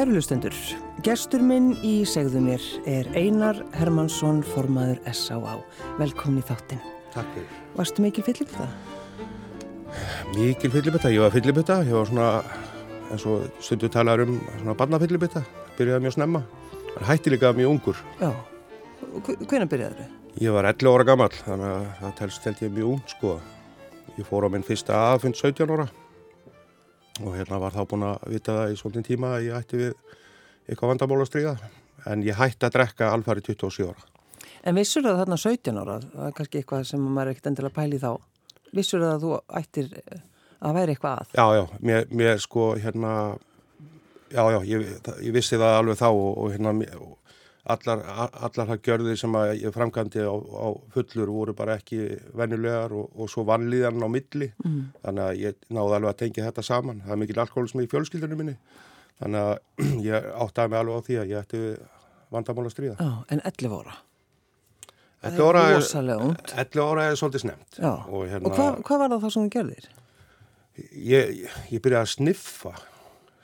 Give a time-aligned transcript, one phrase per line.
[0.00, 0.54] Kærulustendur,
[1.04, 5.58] gestur minn í segðu mér er Einar Hermansson, formaður S.A.A.
[5.98, 6.80] Velkomin í þáttinn.
[7.12, 7.58] Takk fyrir.
[7.76, 8.70] Varstu mikil fyllibita?
[10.38, 12.30] Mikil fyllibita, ég var fyllibita, ég var svona,
[13.10, 15.44] eins og stundu talaður um svona barnafyllibita,
[15.76, 16.46] byrjaði mjög snemma.
[17.04, 18.04] Hætti líka mjög ungur.
[18.22, 18.32] Já.
[19.20, 20.20] Hvernig byrjaði þau?
[20.46, 23.40] Ég var 11 ára gammal, þannig að það telst held ég mjög ung, sko.
[24.16, 25.92] Ég fór á minn fyrsta aðfund 17 ára
[27.24, 29.92] og hérna var þá búin að vita það í svolítinn tíma að ég ætti við
[30.70, 31.54] eitthvað vandamál að stríða.
[32.08, 34.08] En ég hætti að drekka alfari 27 ára.
[34.64, 37.76] En vissur það þarna 17 ára, það er kannski eitthvað sem maður er ekkert endilega
[37.76, 38.10] pæli þá.
[38.76, 39.88] Vissur það að þú ættir
[40.60, 41.32] að væri eitthvað að?
[41.36, 43.14] Já, já, mér, mér sko hérna,
[44.32, 44.90] já, já, ég,
[45.26, 46.74] ég vissi það alveg þá og, og hérna
[47.64, 48.02] allar,
[48.40, 52.02] allar það gjörði sem að ég framkandi á, á fullur voru bara ekki
[52.36, 54.50] vennulegar og, og svo vannlíðan á milli.
[54.64, 54.82] Mm.
[55.04, 57.02] Þannig að ég náði alveg að tengja þetta saman.
[57.06, 58.58] Það er mikil alkoholismi í fjölskyldunum minni.
[59.20, 61.64] Þannig að ég áttaði mig alveg á því að ég ætti
[62.30, 62.96] vandamál að stríða.
[63.00, 63.96] Já, en 11 ára?
[65.20, 66.52] 11 ára er rosalega ungt.
[66.56, 67.74] 11 ára er svolítið snemt.
[67.76, 69.88] Já, og, hérna, og hvað hva var það þá sem þú gerðir?
[70.96, 72.72] Ég, ég byrjaði að sniffa.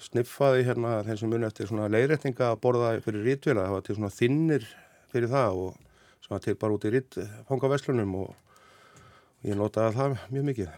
[0.07, 3.67] Sniffaði hérna þeim sem muni eftir svona leiðrætninga að borða fyrir rítvila.
[3.67, 4.67] Það var til svona þinnir
[5.13, 5.79] fyrir það og
[6.27, 10.75] svona til bara út í rítfangaveslunum og ég notaði það mjög mikið.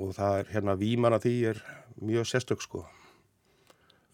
[0.00, 1.62] Og það er hérna výman að því er
[2.10, 2.84] mjög sérstök sko.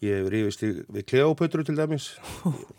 [0.05, 2.11] Ég hef rífist við kleópötru til dæmis.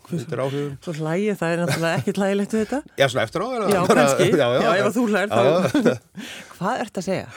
[0.07, 0.75] Þetta er áhrifum.
[0.85, 2.79] Svo hlægi, það er náttúrulega ekkit hlægilegt við þetta.
[2.95, 5.89] Já, svona eftir á Já, kannski, já, já, já ef þú hlægir þá.
[6.55, 7.27] Hvað ert að segja?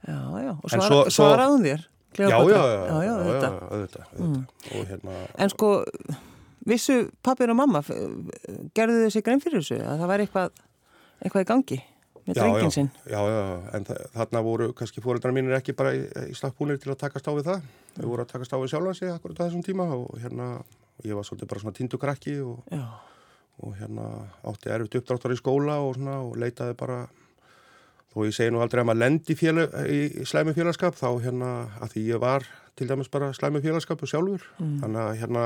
[0.00, 1.84] Já, já, og svara, svo, svaraðum þér
[2.16, 4.42] Kleópötru Já, já, já, já, auðvitað mm.
[4.90, 5.20] hérna...
[5.38, 5.70] En sko,
[6.66, 7.84] vissu pappir og mamma
[8.74, 10.60] gerðu þau sig grein fyrir þessu að það væri eitthvað,
[11.22, 11.80] eitthvað í gangi?
[12.30, 12.90] með drengin sinn.
[13.08, 13.38] Já, já,
[13.76, 17.32] en þarna voru kannski fóröldrar mínir ekki bara í, í slappbúinir til að takast á
[17.36, 17.68] við það.
[17.96, 20.50] Þau voru að takast á við sjálfansi akkurat á þessum tíma og hérna,
[21.06, 22.76] ég var svolítið bara svona tindukrakki og,
[23.64, 24.06] og hérna
[24.50, 27.00] átti erfitt uppdráttar í skóla og svona og leitaði bara,
[28.10, 31.50] þó ég segi nú aldrei að maður lendi í, í slæmi félagskap, þá hérna
[31.80, 32.46] að því ég var
[32.78, 34.80] til dæmis bara slæmi félagskapu sjálfur, mm.
[34.82, 35.44] þannig að hérna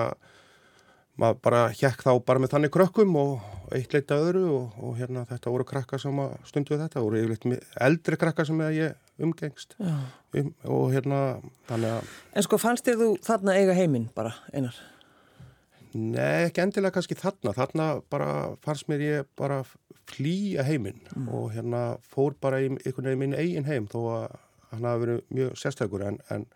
[1.20, 5.24] maður bara hjekk þá bara með þannig krökkum og eitt leita öðru og, og hérna
[5.28, 10.88] þetta voru krakka sem stundu þetta, voru yfirleitt eldri krakka sem ég umgengst um, og
[10.94, 11.20] hérna
[11.68, 14.74] þannig að En sko fannst þér þú þarna eiga heiminn bara einar?
[15.94, 17.52] Nei, ekki endilega kannski þarna.
[17.54, 18.30] Þarna bara
[18.64, 19.60] fannst mér ég bara
[20.10, 21.28] flýja heiminn mm.
[21.32, 24.24] og hérna fór bara í einhvern veginn minn eigin heim þó að
[24.74, 26.46] hann hafi verið mjög sérstakur en, en,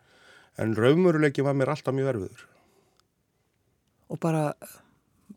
[0.59, 2.45] en raumuruleiki var mér alltaf mjög erfiður.
[4.09, 4.43] Og bara,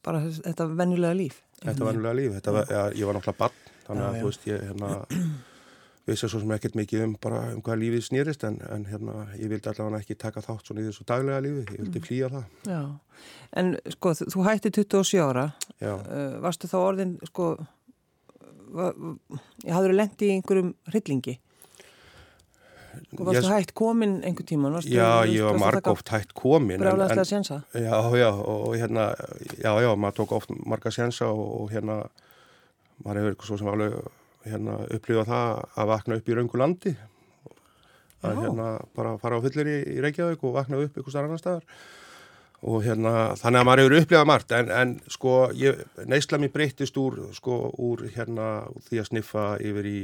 [0.05, 1.41] bara þetta vennulega líf.
[1.61, 4.91] Þetta vennulega líf, þetta, ja, ég var náttúrulega barn, þannig að þú veist ég hérna,
[6.07, 9.51] vissi svo sem ekkert mikið um bara um hvað lífið snýrist en, en hérna ég
[9.51, 12.07] vildi allavega ekki taka þátt svona í þessu daglega lífi, ég vildi mm.
[12.07, 12.47] flýja það.
[12.71, 12.81] Já,
[13.61, 15.45] en sko þú hætti 27 ára,
[15.83, 16.01] uh,
[16.41, 17.53] varstu þá orðin sko,
[19.67, 21.37] ég hafður lendi í einhverjum hryllingi?
[23.11, 24.71] Sko varstu ég, hægt komin einhver tíma?
[24.73, 26.81] Varstu, já, ég var marg oft hægt komin.
[26.81, 27.59] Brálaðast að sjensa?
[27.77, 29.11] Já, já, og hérna,
[29.61, 32.01] já, já, maður tók oft marga sjensa og, og hérna,
[33.05, 34.01] maður hefur eitthvað svo sem alveg
[34.45, 36.93] hérna, upplifað það að vakna upp í raungu landi.
[38.21, 38.41] Að já.
[38.43, 41.81] hérna bara fara á fyllir í, í Reykjavík og vakna upp ykkur starf annar staðar.
[42.61, 45.37] Og hérna, þannig að maður hefur upplifað margt, en, en sko,
[46.05, 48.51] neysla mér breytist úr, sko, úr hérna,
[48.85, 50.01] því að sniffa yfir í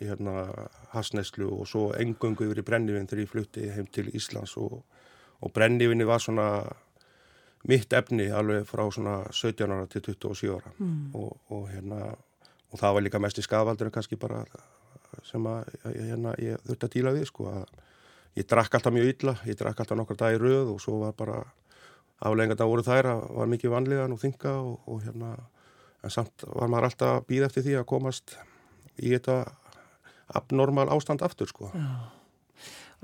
[0.00, 0.48] hérna
[0.92, 4.80] hasneslu og svo engöngu yfir í brennivinn þegar ég flutti heim til Íslands og,
[5.40, 6.48] og brennivinni var svona
[7.70, 11.14] mitt efni alveg frá svona 17 ára til 27 ára mm.
[11.16, 12.00] og, og hérna
[12.74, 14.42] og það var líka mest í skafaldur kannski bara
[15.24, 17.68] sem að hérna, ég þurfti að díla við sko að
[18.34, 21.14] ég drakk alltaf mjög illa, ég drakk alltaf nokkar dag í rauð og svo var
[21.16, 21.42] bara
[22.24, 25.30] aflengat að voru þær að var mikið vanliðan og þinga og, og hérna
[26.04, 28.36] en samt var maður alltaf að býða eftir því að komast
[28.98, 29.38] í þetta
[30.34, 31.70] abnormal ástand aftur sko.
[31.74, 32.23] Já.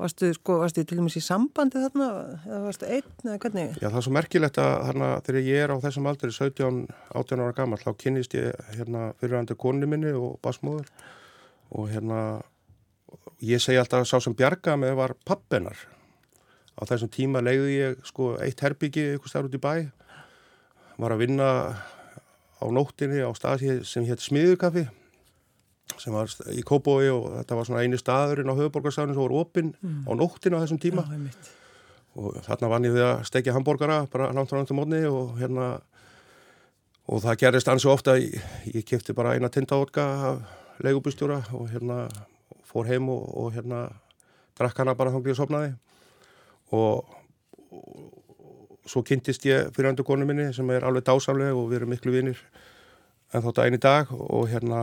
[0.01, 2.07] Varstu, sko, varstu til dæmis í sambandi þarna?
[2.47, 3.75] Eða varstu einn eða hvernig?
[3.83, 7.57] Já það er svo merkilegt að þarna þegar ég er á þessum aldri 17-18 ára
[7.59, 10.89] gammal þá kynist ég hérna fyrirhandi konni minni og basmóður
[11.77, 12.21] og hérna
[13.45, 15.77] ég segi alltaf sá sem bjarga með var pappinar
[16.81, 19.75] á þessum tíma leiði ég sko eitt herbyggi eitthvað starf út í bæ.
[21.01, 21.51] Var að vinna
[22.57, 24.87] á nóttinni á stað sem hétt Smiðukaffi
[25.99, 29.73] sem var í Kóbói og þetta var svona einu staðurinn á höfuborgarstafnum sem voru opinn
[29.81, 30.05] mm.
[30.07, 31.07] á nóttina á þessum tíma.
[31.09, 31.57] Já,
[32.19, 35.69] og þarna vann ég við að stekja hambúrgara bara langt frá náttúrulega mótni og hérna
[37.11, 38.35] og það gerist ansi ofta ég,
[38.71, 42.05] ég kipti bara eina tindavodka af leigubustjóra og hérna
[42.67, 43.89] fór heim og, og hérna
[44.59, 45.73] drakk hana bara þannig að ég sopnaði
[46.77, 47.17] og,
[48.91, 52.15] svo kynntist ég fyrir andur konu minni sem er alveg dásamleg og við erum miklu
[52.15, 52.41] vinir
[53.31, 54.81] en þá daginn í dag og hérna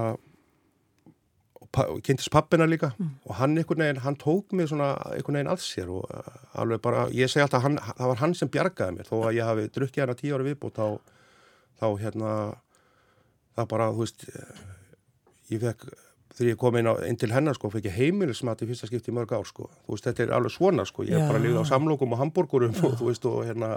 [1.67, 2.91] og og kynntist pappina líka.
[3.25, 6.81] Og hann einhvern veginn, hann tók mig svona einhvern veginn að sér og uh, alveg
[6.81, 9.09] bara, ég segi alltaf hann, það var hann sem bjargaði mér.
[9.09, 10.99] Þó að ég hafi drukkið hana tíu ári viðbútt þá,
[11.79, 12.33] þá hérna
[13.57, 14.59] það bara, þú veist eh,
[15.53, 15.87] ég fekk,
[16.37, 19.13] þegar ég kom inn, á, inn til hennar sko, fekk ég heimilismat í fyrsta skipti
[19.13, 21.65] í mörg ár sko, þú veist, þetta er alveg svona sko, ég hef bara lífið
[21.65, 23.71] á samlokum og hambúrgurum og þú veist, og hérna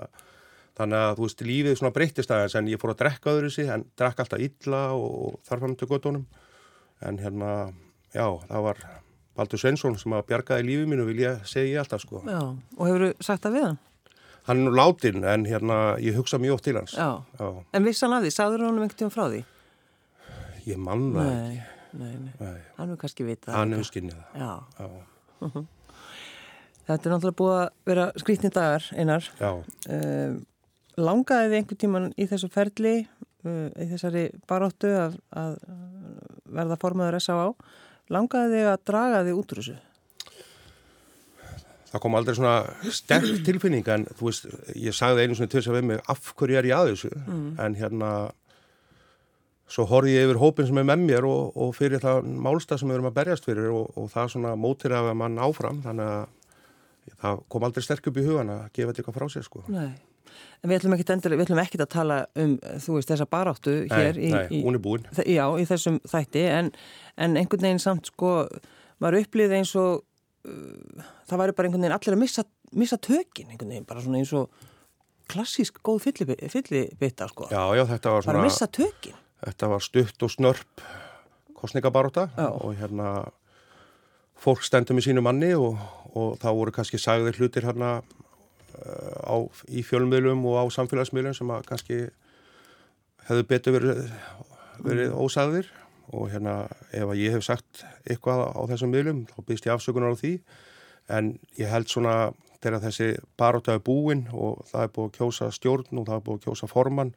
[0.78, 3.70] þannig að, þú veist, lífið svona breyttist aðeins en ég fór að drekka öðru sig,
[3.72, 6.28] en drekka alltaf illa og þarf hann til göttunum
[7.02, 7.50] en hérna,
[8.14, 8.80] já, það var
[9.38, 12.40] Baldur Svensson sem að bjargaði lífið mínu vil ég segja alltaf sko Já,
[12.76, 13.78] og hefur þú sagt það við hann?
[14.50, 17.10] hann er nú látin en hérna, ég hugsa mjög oft til hans Já.
[17.72, 19.42] En vissi hann af því, sagður hann um einhvern tíma frá því?
[20.66, 21.62] ég manna það Nei,
[21.92, 22.32] nei, nei.
[22.32, 23.54] ekki Hann hefur kannski vitað.
[23.56, 24.88] hann hefur skinnið það Já, já,
[26.90, 29.26] þetta er náttúrulega búið að vera skrítni dagar, einar.
[29.40, 29.50] já.
[29.88, 30.40] Uh,
[31.00, 32.94] langaði þið einhvern tíman í þessu ferli,
[33.46, 35.54] í þessari baróttu að, að
[36.50, 37.52] verða formaður S.A.A.
[38.10, 39.78] Langaði þið að draga þið út úr þessu?
[41.90, 44.44] Það kom aldrei svona sterk tilfinning en þú veist,
[44.78, 47.10] ég sagði einu svona til þess að við mig af hverju er ég að þessu
[47.64, 48.10] en hérna
[49.70, 52.90] svo horfði ég yfir hópin sem er með mér og, og fyrir það málstað sem
[52.90, 56.12] við erum að berjast fyrir og, og það svona mótir af að mann áfram þannig
[56.14, 59.64] að það kom aldrei sterk upp í hugan að gefa þetta eitthvað frá sér sko.
[59.70, 59.90] Nei.
[60.60, 62.54] En við ætlum ekkit endur, við ætlum ekkit að tala um,
[62.84, 65.06] þú veist, þessa baráttu hér nei, í, nei, í, hún er búin.
[65.24, 66.68] Já, í þessum þætti, en,
[67.16, 68.34] en einhvern veginn samt, sko,
[69.00, 72.44] maður upplýði eins og uh, það væri bara einhvern veginn allir að missa,
[72.76, 74.68] missa tökin, einhvern veginn, bara svona eins og
[75.30, 77.48] klassísk góð fyllibi- fyllibitta, sko.
[77.54, 79.16] Já, já, þetta var bara svona, að missa tökin.
[79.46, 80.84] þetta var stutt og snörp
[81.60, 83.10] kostningabaróta og hérna
[84.40, 85.76] fólk stendum í sínu manni og,
[86.16, 87.98] og þá voru kannski sagðir hlutir hérna
[88.80, 89.36] á,
[89.68, 92.00] í fjölmiðlum og á samfélagsmiðlum sem að kannski
[93.28, 94.02] hefðu betur verið,
[94.84, 95.70] verið ósagðir
[96.10, 96.54] og hérna
[96.90, 100.32] ef að ég hef sagt eitthvað á þessum miðlum þá byrst ég afsökunar á því
[101.10, 103.10] en ég held svona þegar þessi
[103.40, 106.48] baróta er búin og það er búið að kjósa stjórn og það er búið að
[106.48, 107.14] kjósa formann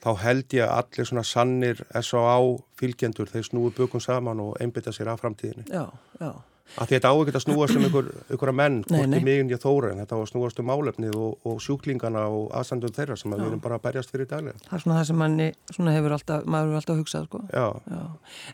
[0.00, 2.38] þá held ég að allir svona sannir S.A.A.
[2.80, 5.66] fylgjendur þeir snúi bökum saman og einbytta sér af framtíðinni.
[5.68, 6.32] Já, já.
[6.78, 9.18] Að þetta á ekki að snúast um ykkur, ykkur menn, nei.
[9.26, 12.52] mig en ég þóra en þetta á að snúast um málefnið og, og sjúklingana og
[12.54, 14.60] aðstandum þeirra sem að við erum bara að berjast fyrir daglega.
[14.68, 17.42] Það er svona það sem manni, svona hefur alltaf, maður hefur alltaf hugsað, sko.
[17.50, 18.04] Já, Já.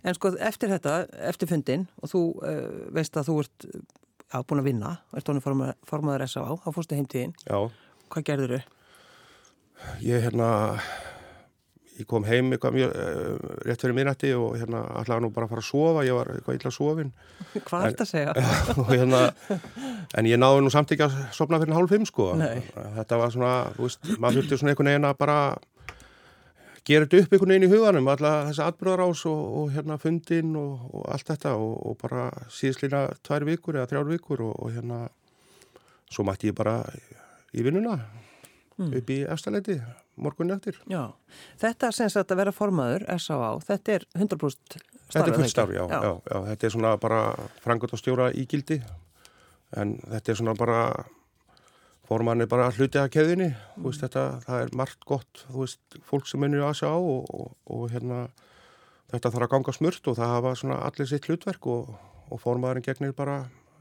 [0.02, 0.94] En sko, eftir þetta,
[1.28, 2.62] eftir fundin, og þú uh,
[2.96, 3.68] veist að þú ert,
[4.32, 6.56] já, búin að vinna, ert honum formaður, formaður S.A.A.
[6.64, 7.36] þá fórstu heimtíðin.
[7.44, 7.58] já,
[8.14, 8.72] Hvað gerður þau?
[10.00, 10.48] ég hérna,
[11.96, 15.54] ég kom heim eitthvað mjög uh, rétt fyrir minnætti og hérna ætlaði nú bara að
[15.54, 17.12] fara að sofa, ég var eitthvað illa sofin
[17.68, 18.34] Hvað ert að segja?
[18.80, 19.22] og hérna,
[20.18, 22.32] en ég náði nú samt ekki að sopna fyrir hálf fimm sko.
[22.38, 22.60] Nei.
[22.98, 25.38] Þetta var svona, þú veist, maður þurfti svona einhvern veginn að bara
[26.86, 30.84] gera þetta upp einhvern veginn í huganum, alla þessa atbyrðarás og, og hérna fundin og,
[30.92, 35.00] og allt þetta og, og bara síðslina tvær vikur eða þrjár vikur og, og hérna,
[36.12, 36.78] svo mætti ég bara
[37.56, 37.98] í vinnuna
[38.76, 39.78] upp í efstaleiti
[40.20, 40.78] morgunni eftir.
[40.90, 41.12] Já,
[41.60, 43.50] þetta sem sagt að vera formaður S.A.A.
[43.64, 44.86] þetta er 100% starf.
[45.12, 46.12] Þetta er fullt starf, já, já.
[46.30, 47.20] Já, Þetta er svona bara
[47.64, 48.80] frangat og stjóra í gildi
[49.76, 50.80] en þetta er svona bara
[52.06, 56.28] formann er bara hluti að keðinni þú veist þetta, það er margt gott veist, fólk
[56.30, 58.26] sem munir að sjá og, og, og hérna
[59.10, 61.90] þetta þarf að ganga smurt og það hafa svona allir sitt hlutverk og,
[62.30, 63.40] og formaðurinn gegnir bara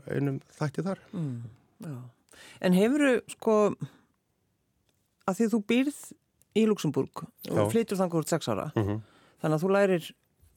[0.10, 2.02] einum þætti þar Mm.
[2.64, 3.54] En hefurðu sko
[5.26, 6.00] að því þú býrð
[6.56, 9.02] í Luxemburg og flytur þangur úr sex ára mm
[9.46, 10.06] þannig að þú lærir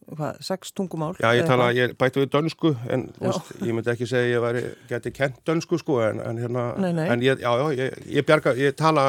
[0.09, 3.91] hvað, sex tungumál Já, ég tala, ég bæti við dönsku en þú veist, ég myndi
[3.93, 7.09] ekki segja að ég væri, geti kent dönsku sko en, en hérna, Nei, nei.
[7.13, 9.09] en ég, já, já, ég, ég bjarga, ég tala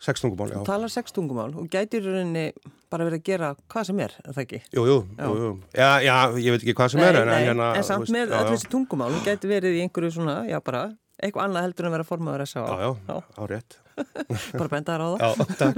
[0.00, 0.58] sextungumál, já.
[0.60, 2.46] Þú talar sex tungumál og gætir rauninni
[2.90, 4.60] bara verið að gera hvað sem er, er það ekki?
[4.74, 5.24] Jú, jú, Já.
[5.26, 5.50] jú, jú.
[5.76, 7.68] Já, já, ég veit ekki hvað sem er, en, en hérna...
[7.76, 10.58] en samt þú veist, með öll þessi tungumál og gæti verið í einhverju svona, já
[10.64, 10.86] bara
[11.20, 12.76] eitthvað annað heldur en að vera formaður S.A.A.
[12.80, 13.76] Já, já, á rétt.
[14.60, 15.68] bara benda þar á það Já.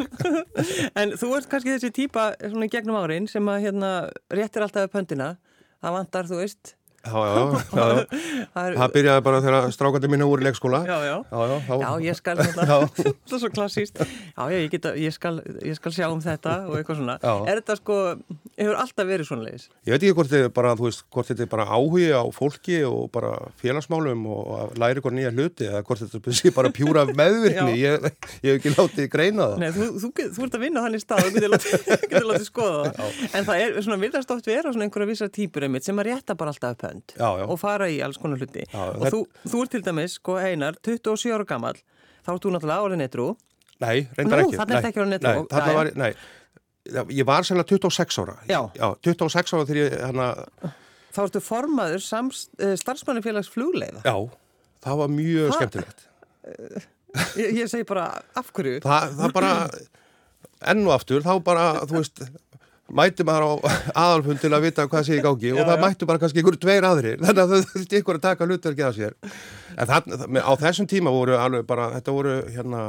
[1.02, 3.90] En þú ert kannski þessi típa svona gegnum árin sem að hérna
[4.32, 5.34] réttir alltaf upp höndina.
[5.82, 6.74] Það vantar, þú veist.
[7.02, 8.06] Já, já, já.
[8.52, 10.80] Það er, byrjaði bara þegar strákandi mínu voru í leikskóla.
[10.86, 11.14] já, já.
[11.32, 11.72] Já, já, þá...
[11.82, 13.98] Já, ég skal hérna, það er svo klassíst.
[14.02, 17.16] Já, já, ég, geta, ég, skal, ég skal sjá um þetta og eitthvað svona.
[17.48, 17.96] Er þetta sko,
[18.60, 19.66] hefur alltaf verið svona leiðis?
[19.88, 22.22] Ég veit ekki hvort þetta er bara, þú veist, hvort þetta er bara áhugi á
[22.36, 23.32] fólki og bara
[23.62, 27.74] félagsmálum og að læra ykkur nýja hluti eða hvort þetta sé bara pjúra meðvirkni.
[27.82, 28.08] ég,
[28.46, 29.58] ég hef ekki látið greina það.
[29.64, 31.72] Nei, þú, þú, get- þú ert að vinna þannig stað og getur látið,
[32.30, 33.20] látið skoða það.
[33.32, 33.98] En það er svona,
[36.92, 37.14] að hönd.
[37.16, 37.46] Já, já.
[37.48, 38.66] Og fara í alls konar hluti.
[38.68, 41.74] Já, og þú, þú ert til dæmis, sko, einar, 27 ára gammal,
[42.22, 43.26] þá ert þú náttúrulega árin eittrú.
[43.82, 44.60] Nei, reyndar ekki.
[44.60, 45.32] þarna ertu Nei, ekki á netto.
[45.32, 46.12] Nei, þarna var, nei,
[46.82, 48.32] Já, ég var sennilega 26 ára.
[48.50, 48.60] Já.
[49.06, 50.72] 26 ára þegar ég, hérna,
[51.12, 54.00] Þá ertu formaður sams, uh, starfsmannafélags flugleiða.
[54.02, 54.14] já,
[54.82, 55.58] það var mjög Ha?
[55.60, 56.06] skemmtilegt.
[57.36, 58.06] Ég, ég segi bara,
[58.40, 58.78] af hverju?
[58.82, 59.50] Það, það bara,
[60.72, 62.22] enn og aftur, þá bara, þú veist,
[62.92, 63.52] mæti maður á
[64.04, 65.82] aðalfund til að vita hvað sé í gangi og Já, það já.
[65.84, 68.98] mættu bara kannski ykkur tveir aðrir, þannig að það þurfti ykkur að taka hlutverkið af
[68.98, 69.16] sér.
[69.76, 70.12] En það,
[70.42, 72.82] á þessum tíma voru alveg bara, þetta voru hérna,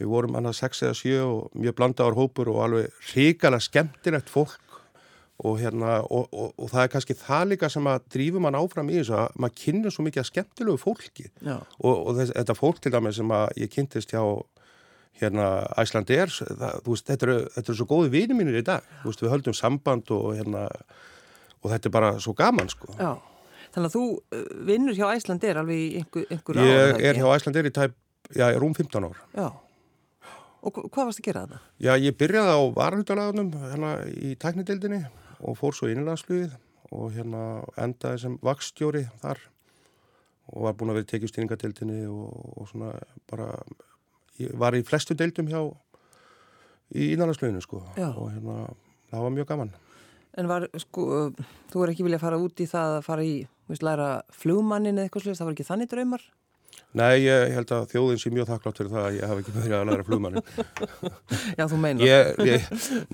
[0.00, 4.58] við vorum annað sex eða sjö og mjög blandaður hópur og alveg ríkala skemmtilegt fólk
[5.40, 8.90] og hérna, og, og, og það er kannski það líka sem að drífum mann áfram
[8.92, 12.82] í þessu að maður kynna svo mikið skemmtilegu fólki Já, og, og þess, þetta fólk
[12.84, 14.20] til dæmis sem að ég kynntist hjá
[15.20, 15.46] hérna
[15.80, 19.10] Æslandir það, þú veist, þetta eru, þetta eru svo góði vini mínir í dag, þú
[19.12, 20.66] veist, við höldum samband og hérna,
[21.60, 22.94] og þetta er bara svo gaman sko.
[22.98, 23.12] já.
[23.70, 27.68] Þannig að þú uh, vinnur hjá Æslandir alveg í einhver, einhver Ég er hjá Æslandir
[27.68, 27.92] í tæp,
[28.34, 29.46] já, rúm 15 ár Já.
[30.60, 31.60] Og hva- hvað varst að gera þarna?
[31.80, 35.04] Já, ég byrjaði á varhundalagunum hérna í tæknidildinni
[35.40, 36.56] og fór svo innlandsflugið
[36.90, 37.44] og hérna
[37.78, 39.38] endaði sem vakstjóri þar
[40.50, 42.90] og var búin að vera í tekjustýringadildinni og, og svona
[43.30, 43.89] bara ég
[44.60, 45.60] var í flestu deildum hjá
[46.90, 48.10] í innlandsfluginu sko Já.
[48.10, 48.56] og hérna
[49.10, 49.72] það var mjög gaman.
[50.38, 51.30] En var, sko,
[51.72, 53.32] þú er ekki viljað fara út í það að fara í,
[53.66, 56.26] þú veist, læra flugmannin eða eitthvað slúðist, það var ekki þannig draumar?
[56.90, 59.76] Nei, ég held að þjóðin sé mjög þakklátt fyrir það að ég hafi ekki byrjað
[59.76, 60.48] að læra flugmannin.
[61.60, 62.02] Já, þú meinar.
[62.02, 62.64] Ég, ég,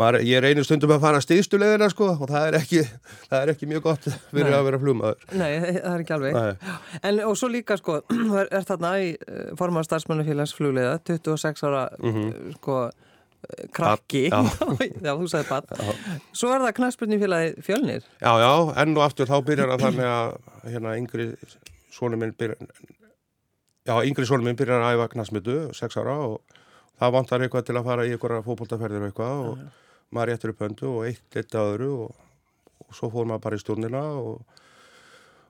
[0.00, 2.80] maður, ég reynir stundum að fara stíðstulegina sko og það er ekki,
[3.26, 4.56] það er ekki mjög gott fyrir Nei.
[4.56, 5.28] að vera flugmaður.
[5.36, 6.40] Nei, það er ekki alveg.
[6.40, 6.78] Nei.
[7.10, 8.00] En og svo líka, sko,
[8.40, 12.20] er, er þarna í uh, formar starfsmannafélags flugleiða, 26 ára, uh,
[12.56, 14.26] sko, uh, krakki.
[14.32, 14.40] Já.
[15.04, 16.04] já, þú sagði bann.
[16.32, 18.08] Svo er það knæspurningfélagi fjölnir.
[18.24, 20.36] Já, já, enn og aftur þá byrjar það þannig að
[20.72, 21.34] hérna yngri
[21.92, 22.70] sónu minn byrjar,
[23.86, 26.58] já, yngri sónu minn byrjar að æfa knasmitu, sex ára og
[27.00, 29.64] það vantar eitthvað til að fara í einhverja fótboltaferðir og eitthvað og
[30.14, 32.20] maður réttur upp höndu og eitt eitt að öðru og,
[32.86, 34.60] og svo fór maður bara í stjórnina og,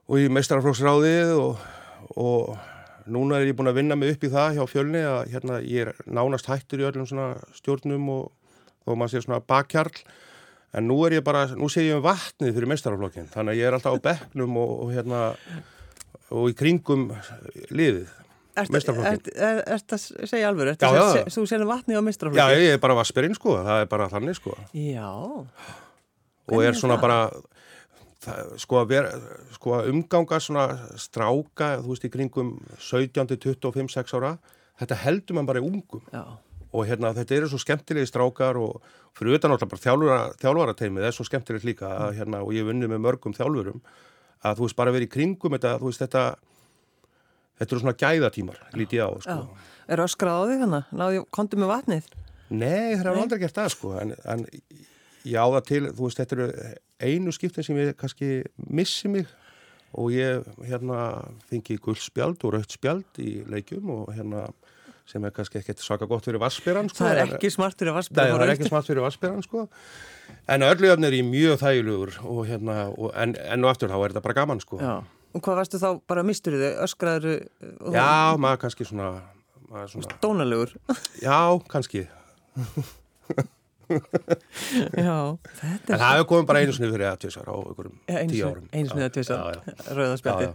[0.07, 1.65] og í meistaraflóksráðið og,
[2.15, 5.59] og núna er ég búin að vinna mig upp í það hjá fjölni að hérna
[5.63, 8.31] ég er nánast hættur í öllum svona stjórnum og
[8.87, 10.01] þó maður sé svona bakkjarl
[10.75, 13.69] En nú er ég bara, nú sé ég um vatnið fyrir mestaraflokkin, þannig að ég
[13.69, 15.21] er alltaf á bekknum og, og hérna,
[16.35, 17.07] og í kringum
[17.71, 18.11] liðið.
[18.57, 19.33] Ert Meistaraflokkinn.
[19.35, 21.03] er, er, er, að segja alveg, Já, já.
[21.21, 22.63] er, þú senir vatni á Já, mistraflöki?
[22.65, 24.55] ég er bara vaspirinn sko, það er bara þannig sko.
[24.73, 25.09] Já,
[26.47, 27.01] Og er er svona það?
[27.01, 27.19] bara,
[28.23, 29.09] það, sko, að vera,
[29.57, 30.65] sko að umganga svona
[30.99, 34.33] stráka, þú veist, í kringum 17, 25, 6 ára,
[34.79, 36.01] þetta heldur mann bara í ungum.
[36.13, 36.23] já,
[36.77, 38.81] og hérna þetta eru svo skemmtilegi strákar og
[39.17, 42.67] fyrir utan alltaf bara þjálfara, þjálfarateimið er svo skemmtilegt líka að, hérna, og ég hef
[42.71, 43.79] vunnið með mörgum þjálfurum
[44.45, 46.25] að þú veist bara verið í kringum þetta, þú veist þetta
[47.57, 49.39] þetta eru svona gæðatímar, lítið á sko.
[49.87, 50.91] Er á þig þannig?
[50.99, 52.11] Náðu, kontu með vatnið?
[52.49, 54.45] Nei, það er aldrei gert það sko en, en
[55.27, 56.47] ég á það til, þú veist þetta eru
[57.03, 58.29] einu skiptin sem ég kannski
[58.71, 59.27] missi mig
[59.97, 61.01] og ég hérna
[61.49, 64.47] fengi guldspjald og rautt spjald í leikjum og hérna
[65.07, 67.93] sem er kannski ekkert svaka gott fyrir vassberan sko, Það er en- ekki smartur að
[67.93, 69.67] Nei, vassbyrja það er ekki smart fyrir vassberan sko
[70.51, 73.95] en öllu öfn er ég mjög þægilegur og hérna, og, en enn og aftur þá
[74.01, 74.95] er þetta bara gaman sko Já,
[75.37, 77.27] og hvað varstu þá, bara mistur þið, öskraður
[77.93, 78.09] Já,
[78.41, 79.11] maður kannski svona,
[79.69, 80.73] maður svona Dónalegur
[81.27, 81.39] Já,
[81.71, 82.05] kannski
[83.87, 87.97] Já, þetta En er það hefur komið bara einu sinni fyrir að tvisar á einhverjum
[88.31, 89.39] tíu árum einu Já, eða tvisvar.
[89.47, 90.49] já,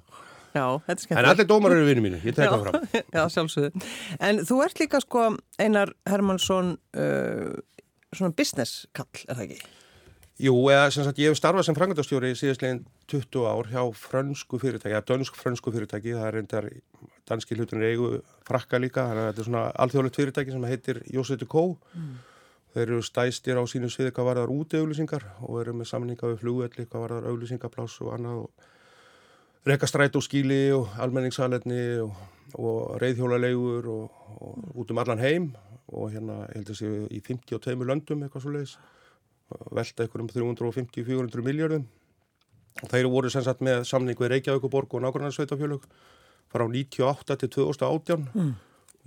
[0.52, 0.66] já.
[0.84, 2.74] þetta er En skemmt allir dómar eru vinni mínu, ég tek það fram
[3.16, 3.84] Já, sjálfsögðu.
[4.28, 5.28] En þú ert líka sko
[5.62, 7.54] Einar Hermansson uh,
[8.12, 9.72] svona business kall, er það ekki?
[10.42, 12.80] Jú, eða sem sagt, ég hef starfað sem frangandastjóri síðastlegin
[13.12, 16.64] 20 ár hjá frönsku fyrirtæki, eða dönsk frönsku fyrirtæki, það er reyndar
[17.30, 18.08] danski hlutin eigu
[18.48, 21.62] frakka líka, þannig að þetta er svona alþjóðlegt fyrirtæki sem heitir Jósetu Kó.
[22.72, 26.86] Þeir eru stæstir á sínum sviði hvað varðar úteauðlýsingar og eru með samninga við flugvelli
[26.88, 32.16] hvað varðar auðlýsingapláss og annað og rekastræt og skíli og almenningssalerni og,
[32.56, 35.52] og reyðhjólaleigur og, og út um allan heim.
[35.92, 38.74] Og hérna ég held að séu í 52 löndum eitthvað svo leiðis
[39.74, 41.84] velta ykkur um 350-400 miljardum
[42.88, 45.84] þeir voru sem sagt með samning við Reykjavíkuborg og nákvæmnarsveitafjölug
[46.52, 48.54] frá 98 til 2018 Mm.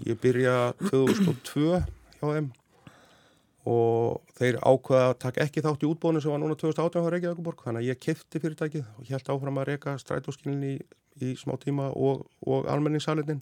[0.05, 1.79] ég byrja 2002
[2.19, 2.51] hjá þeim
[3.65, 7.63] og þeir ákvaða að taka ekki þátt í útbónu sem var núna 2018 hjá Reykjavíkuborg
[7.65, 10.73] þannig að ég kefti fyrirtækið og held áfram að reyka strætóskilin í,
[11.25, 13.41] í smá tíma og, og almenningssalinin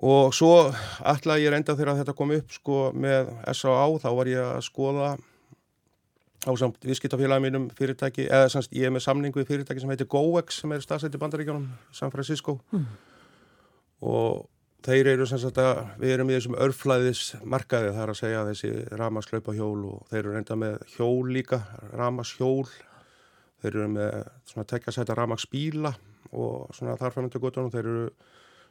[0.00, 0.70] og svo
[1.06, 3.86] ætlaði ég reynda þegar þetta kom upp sko með S.A.A.
[4.00, 5.10] þá var ég að skoða
[6.46, 10.08] á samt viðskiptafélagi mínum fyrirtæki, eða semst ég er með samning við fyrirtæki sem heitir
[10.08, 12.86] GoEx sem er staðsett í bandaríkjónum, San Francisco Mm.
[14.02, 14.48] og
[14.82, 18.70] þeir eru sem sagt að við erum í þessum örflæðis markaði þar að segja þessi
[18.96, 21.60] ramaslaupa hjól og þeir eru reynda með hjól líka,
[21.92, 22.68] ramashjól
[23.60, 24.14] þeir eru með
[24.48, 25.92] svona tekja sæta ramagsbíla
[26.32, 28.06] og svona þarfæmyndu guttunum þeir eru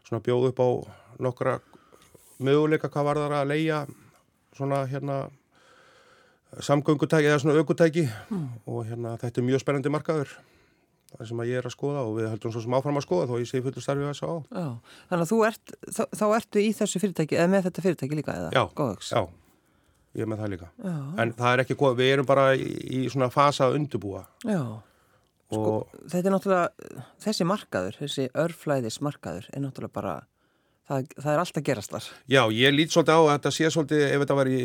[0.08, 0.70] svona bjóð upp á
[1.22, 1.60] nokkra
[2.42, 3.80] möguleika hvað var það að leia
[4.58, 5.20] svona hérna
[6.58, 8.48] samgöngutæki eða svona aukutæki mm.
[8.70, 10.32] og hérna þetta er mjög spennandi markaður
[11.14, 13.30] það sem að ég er að skoða og við heldum svo sem áfram að skoða
[13.30, 14.34] þó ég sé fullu starfið að á.
[14.62, 14.68] Já,
[15.10, 18.36] þannig að þú ert, þá, þá ertu í þessu fyrirtæki eða með þetta fyrirtæki líka
[18.38, 18.52] eða?
[18.54, 18.64] Já,
[19.10, 19.24] já,
[20.18, 20.70] ég er með það líka.
[20.86, 20.94] Já.
[21.24, 24.24] En það er ekki góð, við erum bara í, í svona fasa að undubúa.
[24.46, 24.62] Já,
[25.50, 25.74] sko,
[26.06, 30.16] þetta er náttúrulega, þessi markaður, þessi örflæðis markaður er náttúrulega bara,
[30.90, 32.10] það, það er alltaf gerast þar.
[32.34, 34.60] já, ég lít svolítið á að þetta sé svolítið, ef þetta var í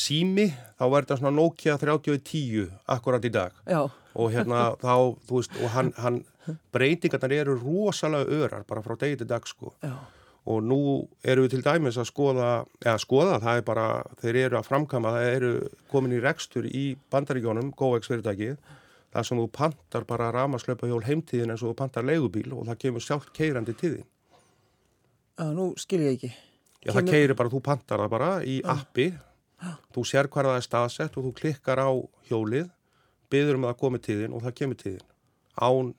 [0.00, 0.48] sími,
[0.80, 2.66] þá var þetta svona Nokia 3010
[2.96, 3.62] akkurat í dag.
[3.68, 3.84] Já,
[4.16, 4.94] Og hérna þá,
[5.28, 6.22] þú veist, og hann, hann
[6.72, 9.74] breytingarnar eru rosalega örar bara frá degi til dag, sko.
[9.84, 9.92] já,
[10.46, 10.78] og nú
[11.26, 12.48] eru við til dæmis að skoða,
[12.84, 13.86] eða skoða, það er bara,
[14.22, 15.52] þeir eru að framkama, það eru
[15.90, 18.52] komin í rekstur í bandaríkjónum, GoEx fyrirtækið,
[19.10, 22.78] það sem þú pantar bara ramaslöpa hjól heimtíðin eins og þú pantar leigubíl og það
[22.84, 23.96] kemur sjálft keirandi til
[25.38, 26.32] já, nú skil ég ekki.
[26.86, 29.10] Já, það keirir bara, þú pantar það bara í appi,
[29.94, 31.90] þú sér hvað það er staðsett og þú klikkar á
[32.30, 32.66] hjólið,
[33.32, 35.06] byður um að komi til þín og það kemur til þín,
[35.56, 35.94] án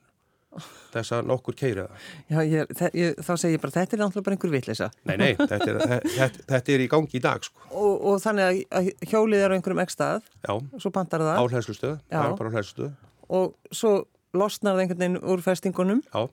[0.94, 2.06] þess að nokkur keira það.
[2.32, 4.88] Já, ég, ég, þá segir ég bara, þetta er náttúrulega bara einhver vitleysa.
[5.04, 5.80] Nei, nei, þetta er,
[6.16, 7.66] þetta, þetta er í gangi í dag, sko.
[7.68, 12.96] Og, og þannig að, að hjólið er á einhverjum ekki stað, Já, er á hlæslustöð.
[13.28, 13.92] og svo
[14.36, 16.28] losnar það einhvern veginn úr festingunum Já,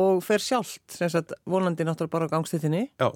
[0.00, 2.86] og fer sjálft, sem sagt, vonandi náttúrulega bara á gangstíðinni.
[3.00, 3.10] Já,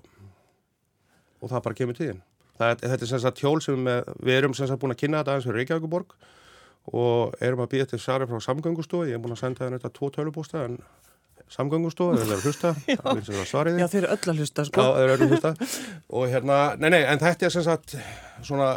[1.41, 2.23] og það bara kemur tíðin.
[2.57, 5.21] Það, þetta er sem sagt hjól sem við, við erum sem sagt búin að kynna
[5.21, 6.15] þetta aðeins fyrir Reykjavíkuborg
[6.97, 9.09] og erum að býja til sari frá samgöngustofu.
[9.11, 10.79] Ég er búin að senda þetta tvo tölubústa en
[11.53, 12.71] samgöngustofu, þeir eru að hlusta,
[13.43, 13.81] er svarið.
[13.83, 14.87] Já, þeir eru öll að hlusta, Já, sko.
[14.97, 15.53] þeir eru að hlusta.
[16.17, 17.95] Og hérna, nei, nei, en þetta er sem sagt
[18.47, 18.71] svona,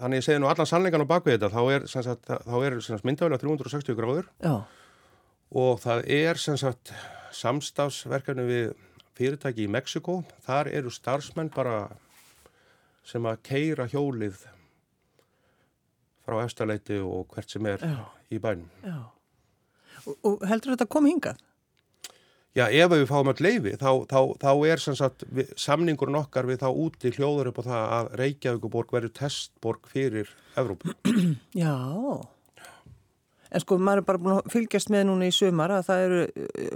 [0.00, 2.78] þannig ég segi nú allan sannleikan á bakvið þetta, þá er sem sagt, þá er
[2.78, 4.54] sem sagt myndavælega 360 gráður Já,
[5.64, 6.94] og það er sem sagt
[7.34, 8.74] samstafsverkefni við
[9.18, 10.20] fyrirtæki í Mexiko.
[10.46, 11.88] Þar eru starfsmenn bara
[13.06, 14.46] sem að keira hjólið
[16.24, 17.98] frá efstaleiti og hvert sem er Já.
[18.32, 18.70] í bænum.
[18.84, 19.10] já.
[20.04, 21.42] Og, og heldur þetta að koma hingað?
[22.54, 26.60] Já, ef við fáum öll leifi, þá, þá, þá er sagt við, samningurinn okkar við
[26.62, 30.94] þá úti hljóður upp á það að Reykjavíkuborg verður testborg fyrir Evrópu.
[31.64, 31.74] Já.
[33.54, 36.22] En sko, maður er bara búin að fylgjast með núna í sumar að það eru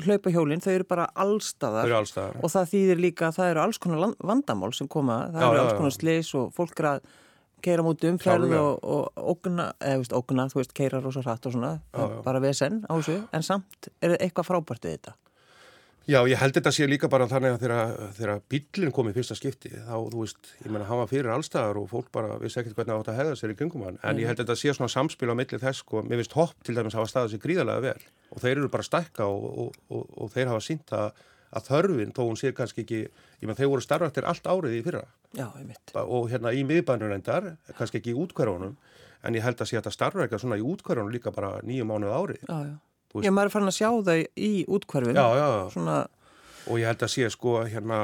[0.07, 2.37] hlaupahjólinn, þau eru bara allstaðar eru allstaðar.
[2.45, 5.63] og það þýðir líka að það eru alls konar vandamál sem koma, það Já, eru
[5.65, 7.09] alls konar slis og fólk er að
[7.67, 11.57] keira múti umferð og, og ógna, eða veist, ógna, þú veist, keira rosa hratt og
[11.57, 12.21] svona, Já, já.
[12.29, 15.17] bara vesen á þessu, en samt er eitthvað frábært við þetta.
[16.09, 19.69] Já, ég held þetta sé líka bara þannig að þegar, bílinn kom í fyrsta skipti,
[19.75, 22.95] þá, þú veist, ég menna, hann var fyrir allstaðar og fólk bara vissi ekkert hvernig
[22.95, 23.99] það átt að hefða sér í kringum hann.
[24.09, 26.79] En ég held þetta sé svona samspil á milli þess, sko, mér finnst hopp til
[26.79, 30.33] dæmis hafa staðið sér gríðarlega vel og þeir eru bara stækka og, og, og, og
[30.33, 33.85] þeir hafa sínt að, að þörfin, þó hún sé kannski ekki, ég menn, þeir voru
[33.85, 35.05] starfættir allt árið í fyrra
[35.37, 35.49] Já,
[36.07, 38.79] og hérna í miðbænur endar, kannski ekki í útkværónum,
[39.29, 42.17] en ég held að sé að þetta starfækka svona í útkværónum líka bara nýju mánuð
[42.17, 42.45] árið.
[42.49, 42.77] Já, já.
[43.25, 45.17] Já, maður er farin að sjá þau í útkvarfin.
[45.17, 45.49] Já, já.
[45.73, 45.99] Svona,
[46.69, 48.01] og ég held að sé sko hérna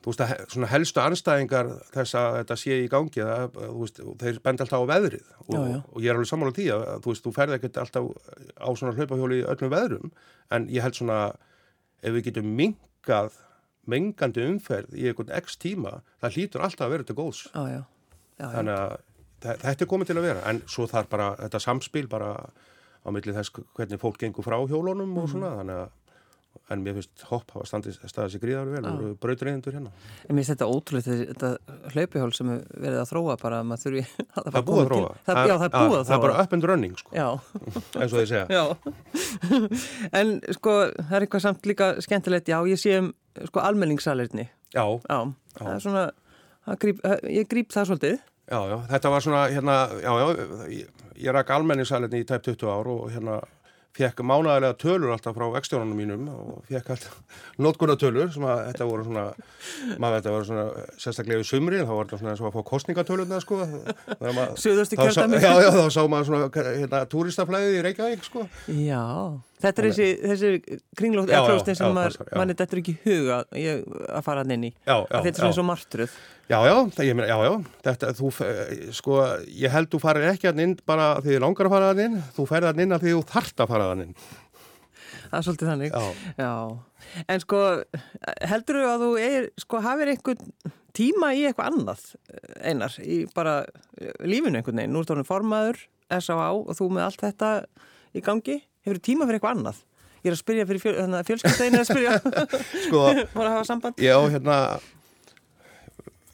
[0.00, 4.38] þú veist að helstu anstæðingar þess að þetta sé í gangi það, þú veist, þeir
[4.46, 5.78] benda alltaf á veðrið og, Já, já.
[5.92, 8.08] og ég er alveg sammála því að þú veist, þú ferði ekkert alltaf
[8.56, 10.12] á svona hlaupahjóli í öllum veðrum
[10.56, 11.18] en ég held svona
[12.00, 13.36] ef við getum minkað
[13.92, 17.82] mengandi umferð í einhvern x tíma það hlýtur alltaf að vera til góðs já, já.
[18.40, 18.96] þannig að
[19.44, 22.32] þe- þetta er komið til að vera en svo þarf bara þetta samspil bara
[23.00, 25.88] á milli þess hvernig fólk gengur frá hjólunum og svona þannig að
[26.70, 29.90] en mér finnst hopp hafa staðið sér gríðar vel og brautreyðindur hérna.
[30.26, 33.68] En mér finnst þetta ótrúlega, þetta, þetta hlaupihjól sem er verið að þróa bara að
[33.70, 34.02] maður þurfi
[34.40, 35.10] að Það er búið að þróa.
[35.26, 36.04] Það, já, það er búið að.
[36.10, 37.26] Það er bara up and running, sko, Já,
[38.00, 38.46] eins og þeir segja.
[38.54, 38.64] já.
[40.20, 43.12] en sko, það er eitthvað samt líka skemmtilegt, já, ég sé um
[43.50, 44.48] sko almenningssalerni.
[44.74, 45.18] Já, Já,
[45.58, 46.04] það er svona,
[46.66, 48.18] það gríp, ég gríp það svolítið.
[48.50, 50.26] Já, já, þetta var svona, hérna, já, já,
[50.74, 53.40] ég, ég rak almenningssalinni í tæp 20 ár og hérna
[54.00, 57.16] fekk mánæðilega tölur alltaf frá ekstjónunum mínum og fekk alltaf
[57.66, 59.24] notkunartölur sem að þetta voru svona,
[59.98, 60.66] maður þetta voru svona
[61.02, 63.58] sérstaklega í sumri, þá var þetta svona eins og að fá kostningatölurna, sko.
[64.62, 65.42] Suðustu sá- kjördæmi.
[65.42, 68.46] Já, já, þá sá maður svona hérna, túristaflæðið í Reykjavík, sko.
[68.78, 69.02] Já,
[69.60, 71.96] þetta er þessi, þessi kringlótt, Já, eða já, klóstin sem
[72.50, 74.72] þetta er ekki í huga ég, að fara hann inn í.
[74.84, 76.18] Já, já, þetta er svona og martruð.
[76.50, 77.52] Já, já, það, já, já,
[77.86, 79.18] þetta, þú, eh, sko,
[79.62, 82.16] ég held þú farir ekki að inn bara því þið langar að fara að inn,
[82.36, 84.14] þú ferði að inn að því þú þart að fara að inn.
[85.30, 85.94] það er svolítið þannig.
[85.94, 86.34] Já.
[86.40, 87.22] Já.
[87.30, 87.60] En sko,
[88.50, 90.50] heldur þú að þú er, sko, hafið einhvern
[90.96, 92.02] tíma í eitthvað annað,
[92.66, 93.60] einar, í bara
[94.00, 94.94] eh, lífinu einhvern veginn?
[94.96, 96.50] Nú er það formaður, S.A.A.
[96.50, 97.52] og þú með allt þetta
[98.16, 98.58] í gangi.
[98.86, 99.82] Hefur tíma fyrir eitthvað annað?
[100.20, 100.96] Ég er að spyrja fyrir fjöl,
[101.28, 102.16] fjölskyldeginu að spyrja.
[102.86, 104.00] Sko, Fór að hafa samband.
[104.00, 104.56] ég á hérna,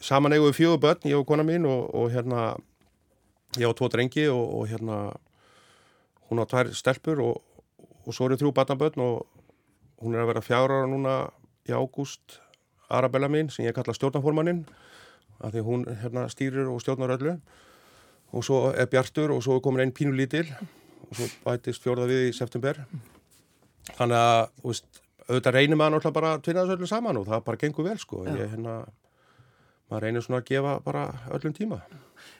[0.02, 2.48] saman eigum við fjögur börn, ég og kona mín og, og hérna,
[3.59, 5.00] ég á tvo drengi og, og hérna,
[6.30, 7.37] hún á tvær stelpur og,
[8.06, 9.22] og svo eru þrjú barnabörn og
[10.02, 11.20] hún er að vera fjár ára núna
[11.66, 12.40] í ágúst,
[12.87, 14.66] Arabella mín, sem ég kalla stjórnaformaninn,
[15.42, 17.37] af því hún hérna stýrir og stjórnar öllu
[18.35, 20.48] og svo er Bjartur og svo er komin einn pínu lítil
[21.07, 22.83] og svo bætist fjórða við í september.
[23.97, 27.29] Þannig að, þú veist, auðvitað reynir maður náttúrulega bara að tvinna þessu öllu saman og
[27.31, 28.25] það bara gengur vel, sko.
[28.27, 28.77] Ég, hérna,
[29.90, 31.07] maður reynir svona að gefa bara
[31.38, 31.81] öllum tíma.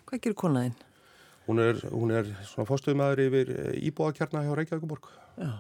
[0.07, 0.77] Hvað gerir konaðinn?
[1.47, 3.51] hún er, hún er svona fórstuðumæður yfir
[3.87, 5.05] íbúðakjarna hjá Reykjavíkuborg
[5.39, 5.53] Já.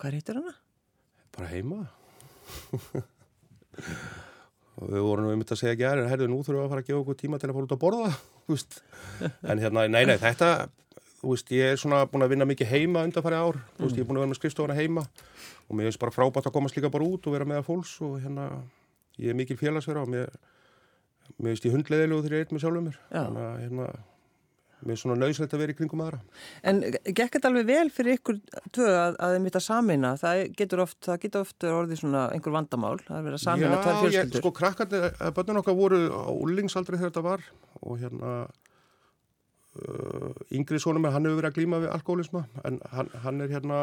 [0.00, 0.52] Hvað heitir hana?
[1.36, 1.84] bara heima.
[4.80, 6.82] Og við vorum nú einmitt að segja ekki aðeins, herðu, nú þurfum við að fara
[6.82, 8.08] að gefa okkur tíma til að fara út að borða
[9.52, 10.48] en hérna, nei, nei, þetta
[11.20, 14.04] þú veist, ég er svona búin að vinna mikið heima undanfæri ár, þú veist, ég
[14.04, 15.06] er búin að vera með skrifstofana heima.
[15.68, 17.96] Og mér finnst bara frábært að komast líka bara út og vera með að fólks
[18.06, 18.46] og hérna
[19.20, 20.30] ég er mikil félagsverða og mér
[21.38, 22.96] mér finnst ég hundleðilegu þegar ég er með sjálfum mér.
[23.12, 23.90] Þannig að hérna
[24.80, 26.18] mér er svona nöðslega að vera í kringum aðra.
[26.70, 28.38] En gekk þetta alveg vel fyrir ykkur
[28.72, 30.12] tvö að, að þið mitt að samina?
[30.20, 33.80] Það getur oft, það getur oft orðið svona einhver vandamál, það er verið að samina
[33.82, 34.44] tvær Já, ég, fjölskyldur.
[34.44, 37.44] sko krakkarnir, eh, börnun okkar voru á úlingsaldri þegar þetta var
[37.80, 38.32] og hérna
[40.54, 43.82] yngri sonum er, hann hefur verið að glíma við alkoholisma en hann, hann er hérna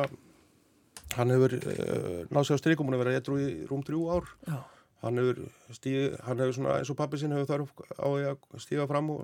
[1.18, 4.30] hann hefur uh, náð sér á strykum, hann hefur verið eitthvað í rúm þrjú ár
[4.48, 4.58] Já.
[5.06, 5.42] hann hefur
[5.78, 9.24] stíð, hann hefur svona eins og pappi sinn hefur þarf á að stíga fram og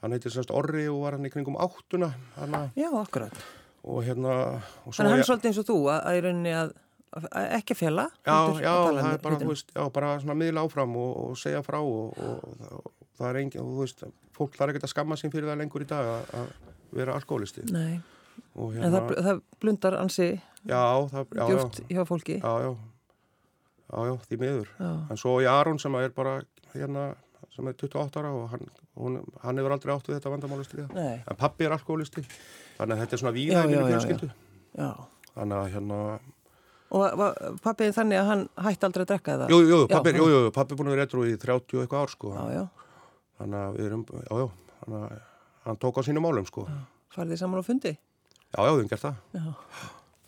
[0.00, 3.34] hann heitir semst Orri og var hann í kringum áttuna hana, Já, akkurat.
[3.84, 4.36] og hérna
[4.84, 6.72] og Þannig að hann er svolítið eins og þú að, að í rauninni að,
[7.26, 8.06] að ekki að fjalla.
[8.24, 11.62] Já, já, að það er bara, veist, já, bara svona miðla áfram og, og segja
[11.66, 14.04] frá og, og, og það er engin, þú veist,
[14.40, 16.52] fólk þarf ekkert að skamma sín fyrir það lengur í dag að,
[16.96, 17.64] vera alkoholisti.
[17.70, 18.00] Nei,
[18.56, 20.28] Og en það, það blundar ansi
[20.64, 22.38] djúft hjá fólki.
[22.40, 22.70] já, já,
[23.90, 24.72] já, já, því miður.
[24.80, 24.90] Já.
[25.12, 26.38] En svo í Aron sem er bara,
[26.74, 27.10] hérna,
[27.54, 28.66] sem er 28 ára og hann,
[28.98, 30.88] hún, hann hefur aldrei átt við þetta vandamálustriða.
[30.96, 32.24] Nei, En pappi er alkoholisti,
[32.78, 34.30] þannig að þetta er svona víða í mínu já, fjölskyldu.
[35.30, 36.02] Þannig að hérna,
[36.90, 37.20] Og
[37.62, 39.52] pappið þannig að hann hætti aldrei að drekka það?
[39.54, 42.32] jú, jú, pappi, er búin að vera eitthvað í 30 og eitthvað ár, sko.
[42.34, 42.64] Já, já.
[43.40, 45.00] Þannig að við erum, já, já,
[45.64, 46.66] hann tók á sínum málum, sko.
[47.14, 47.92] Farið þið saman á fundi?
[48.50, 49.20] Já, já, við hefum gert það.
[49.38, 49.46] Já.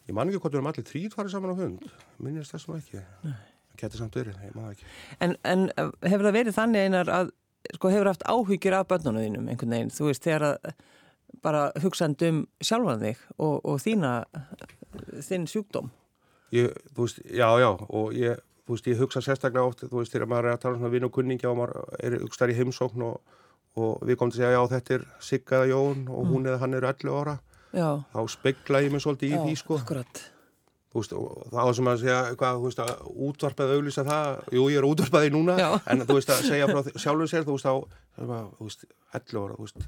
[0.08, 1.84] Ég man ekki hvort við erum allir þrýr farið saman á hund.
[2.22, 3.02] Minnist þessum ekki.
[3.26, 3.36] Nei.
[3.80, 4.88] Gæti samt verið, ég man ekki.
[5.24, 7.32] En, en eh, hefur það verið þannig einar að,
[7.76, 10.72] sko, hefur haft áhyggjur af börnunum þínum einhvern veginn, þú veist, þegar að
[11.42, 14.12] bara hugsandi um sjálfan þig og, og þína,
[15.24, 15.90] þinn sjúkdóm?
[16.52, 20.12] Ég, þú veist, já, já, og ég, þú veist, ég hugsa sérstaklega oft, þú veist,
[20.14, 22.58] þegar maður er að tala um svona vinn og kunningja og maður er hugstar í
[22.58, 23.38] heimsókn og,
[23.76, 26.60] og við komum til að segja, já, þetta er Sigga eða Jón og hún eða
[26.62, 27.38] hann eru 11 ára.
[27.72, 29.78] Já, Þá spegla ég mig svolítið í því, sko.
[29.80, 30.22] akkurat.
[30.92, 34.64] Þú veist, og þá sem að segja, hvað, þú veist, að útvarpað auglýsa það, jú,
[34.68, 35.70] ég er útvarpað í núna, Já.
[35.88, 37.74] en þú veist, að segja frá sjálfum sér, þú veist, á,
[38.12, 38.84] það er bara, þú veist,
[39.16, 39.86] 11 ára, þú veist,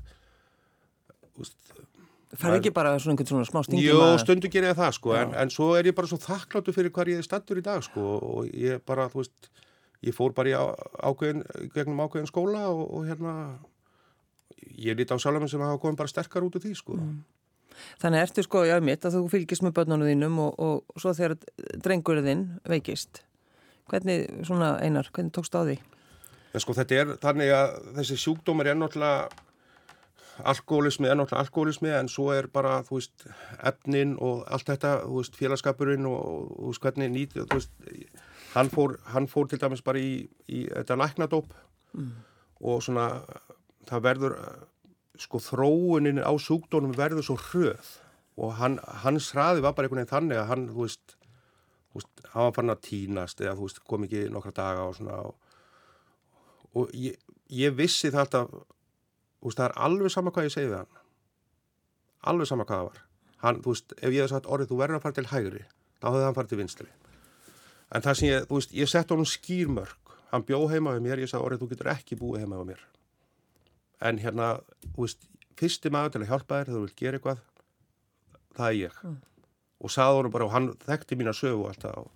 [1.34, 1.74] þú veist,
[2.34, 4.16] Farið ekki bara svona einhvern svona smá stingjum Jó, að...
[4.24, 7.12] stundu gerir ég það sko, en, en svo er ég bara svo þakkláttu fyrir hvað
[7.12, 9.50] ég er stattur í dag sko og ég bara, þú veist,
[10.04, 11.44] ég fór bara í ákveðin,
[11.76, 13.37] gegnum ákveðin skóla og, og hérna,
[14.80, 16.98] ég líti á sjálfum sem hafa komið bara sterkar út úr því sko.
[16.98, 17.22] Mm.
[18.02, 21.38] Þannig ertu sko, já, mitt að þú fylgist með börnunum þínum og, og svo þegar
[21.82, 23.24] drengurinn þinn veikist.
[23.90, 25.78] Hvernig, svona einar, hvernig tókst á því?
[26.54, 29.43] En sko þetta er þannig að þessi sjúkdómar er náttúrulega
[30.42, 33.27] alkoholismi er náttúrulega alkoholismi en svo er bara, þú veist,
[33.62, 37.75] efnin og allt þetta, þú veist, félagskapurinn og, þú veist, hvernig nýtt, þú veist,
[38.55, 41.55] hann fór, hann fór til dæmis bara í, í þetta læknadóp
[42.64, 43.09] og svona,
[43.88, 44.38] það verður,
[45.20, 47.94] sko, þróunin á sjúkdónum verður svo hröð
[48.35, 51.16] og hann, hans hraði var bara einhvern veginn þannig að hann, þú veist,
[51.92, 54.99] þú veist, hann var fann að tínast eða, þú veist, kom ekki nokkra daga og
[54.99, 55.37] svona og
[56.75, 57.18] og ég,
[57.55, 58.25] ég vissi þú
[59.48, 61.00] veist, það er alveg sama hvað ég segi við hann.
[62.33, 63.02] Alveg sama hvað það var.
[63.44, 65.64] Hann, þú veist, ef ég hef sagt orðið þú verður að fara til hægri,
[66.00, 66.88] þá hefði hann farið til vinstri.
[67.94, 71.24] En það sem ég, þú veist, ég sett honum skýrmörk, hann bjó heima við mér
[71.24, 72.87] ég sagði orðið, þú getur ekki búið heima við mér.
[74.04, 74.48] En hérna,
[74.94, 75.28] þú veist
[75.61, 77.44] fyrsti maður til að hjálpa þér, þú vilt gera eitthvað
[78.57, 78.98] það er ég.
[79.85, 82.11] Og sagði honum bara, og hann þekkti mína sögu og,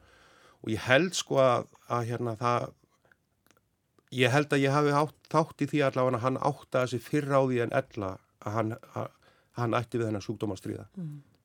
[0.63, 2.69] og ég held sko að, að hérna það
[4.15, 7.35] ég held að ég hafi átt, þátt í því allavega að hann átta þessi fyrr
[7.35, 10.87] á því en ella að hann, að, að hann ætti við hennar sjúkdóma að stríða.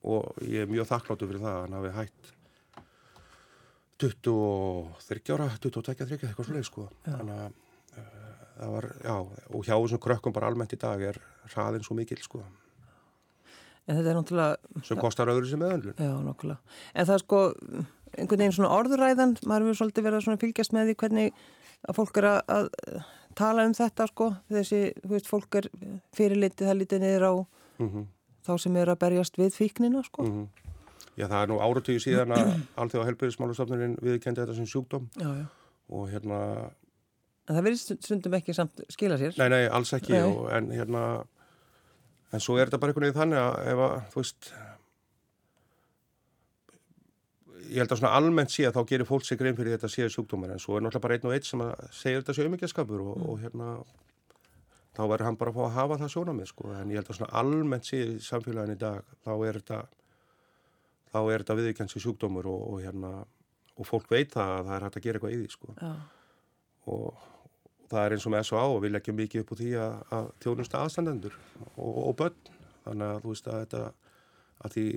[0.04, 2.34] og ég er mjög þakkláttu fyrir það að hann hafi hætt
[4.04, 6.88] 23 ára, 22, 30, eitthvað svo leið sko.
[7.06, 9.16] Þannig að uh, það var, já,
[9.54, 11.20] og hjá þessum krökkum bara almennt í dag er
[11.54, 12.44] hraðin svo mikil sko.
[13.88, 14.84] En þetta er náttúrulega...
[14.88, 15.96] Sem kostar öðru sem meðanlun.
[16.00, 16.78] Já, nákvæmlega.
[16.96, 17.42] En það er sko,
[18.14, 21.42] einhvern veginn svona orðuræðan, maður hefur svolítið verið að fylgjast með því hvernig
[21.88, 22.68] að fólk er að, að
[23.38, 25.70] tala um þetta sko, þessi, þú veist, fólk er
[26.16, 28.06] fyrirlitið það lítið niður á mm -hmm.
[28.48, 30.24] þá sem er að berjast við fíknina sko.
[30.24, 30.48] Mm -hmm.
[31.18, 35.46] Já, það er nú áratöyu síðan að allþjóða helbæðismálustofnurinn viðkendi þetta sem sjúkdóm já, já.
[35.90, 36.40] og hérna...
[37.48, 39.34] En það verður stundum ekki samt skila sér?
[39.38, 40.24] Nei, nei, alls ekki, nei.
[40.24, 41.26] Og, en hérna,
[42.32, 44.54] en svo er þetta bara einhvern veginn þannig að ef að, þú veist,
[47.74, 50.12] ég held að svona almennt sé að þá gerir fólk sig grein fyrir þetta séu
[50.14, 53.04] sjúkdómar en svo er náttúrulega bara einn og einn sem að segja þetta séu umíkjaskapur
[53.04, 53.28] og, mm.
[53.30, 53.70] og hérna
[54.94, 57.20] þá verður hann bara að fá að hafa það sjónamið sko en ég held að
[57.20, 59.80] svona almennt sé samfélagin í dag þá er þetta
[61.14, 63.14] þá er þetta viðkjænsi sjúkdómur og, og hérna
[63.74, 65.94] og fólk veit það að það er hægt að gera eitthvað í því sko ja.
[66.94, 67.08] og,
[67.82, 68.68] og það er eins og með S.O.A.
[68.70, 71.40] og við leggjum mikið upp á því að, að þjónusta aðstandendur
[71.74, 72.54] og, börn
[72.86, 73.84] þannig að þú veist að þetta
[74.64, 74.88] að því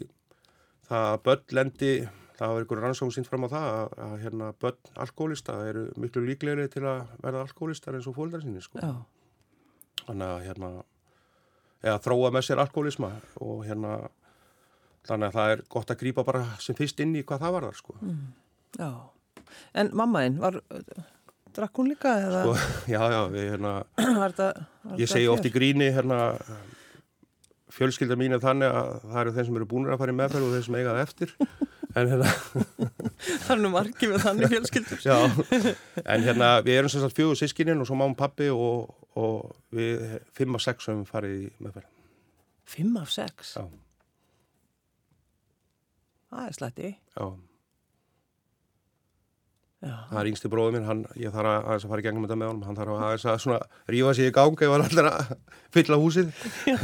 [0.86, 1.92] það að börn lendi
[2.36, 6.24] það var einhverjum rannsókn sínt fram á það að, að hérna börn alkoholista eru miklu
[6.26, 8.82] líklegri til að verða alkoholistar eins og fólkdara sinni sko.
[10.06, 10.70] Þannig að hérna
[11.86, 13.10] eða þróa með sér alkoholisma
[13.44, 13.98] og hérna
[15.06, 17.68] þannig að það er gott að grýpa bara sem fyrst inn í hvað það var
[17.68, 17.98] þar sko.
[18.02, 18.24] Mm,
[18.80, 18.90] já,
[19.82, 20.58] en mammaðinn var,
[21.56, 22.42] drakk hún líka eða?
[22.46, 22.56] Sko,
[22.94, 23.74] já, já, við hérna,
[24.22, 26.20] var það, var ég segi oft í gríni hérna,
[27.74, 30.46] fjölskylda mín er þannig að það eru þeir sem eru búinir að fara í meðferð
[30.46, 31.32] og þeir sem eigaði eftir,
[31.96, 32.34] en hérna.
[33.46, 35.02] það er nú margir með þannig fjölskyldur.
[35.06, 35.18] já,
[36.04, 40.58] en hérna við erum sérstaklega fjögur sískininn og svo máum pappi og, og við fimm
[40.58, 41.90] af sex höfum farið í meðferð.
[42.66, 43.56] Fimm af sex?
[43.58, 43.66] Já.
[46.30, 46.94] Það er slætti.
[47.14, 47.26] Já.
[49.84, 49.92] Já.
[50.08, 52.48] Það er yngsti bróður minn, hann, ég þarf að, að fara í gegnum þetta með
[52.48, 53.58] honum, hann þarf að aðeins að svona
[53.92, 55.34] rífa sér í gang ef hann allir að
[55.76, 56.30] fylla húsið.
[56.72, 56.78] Já,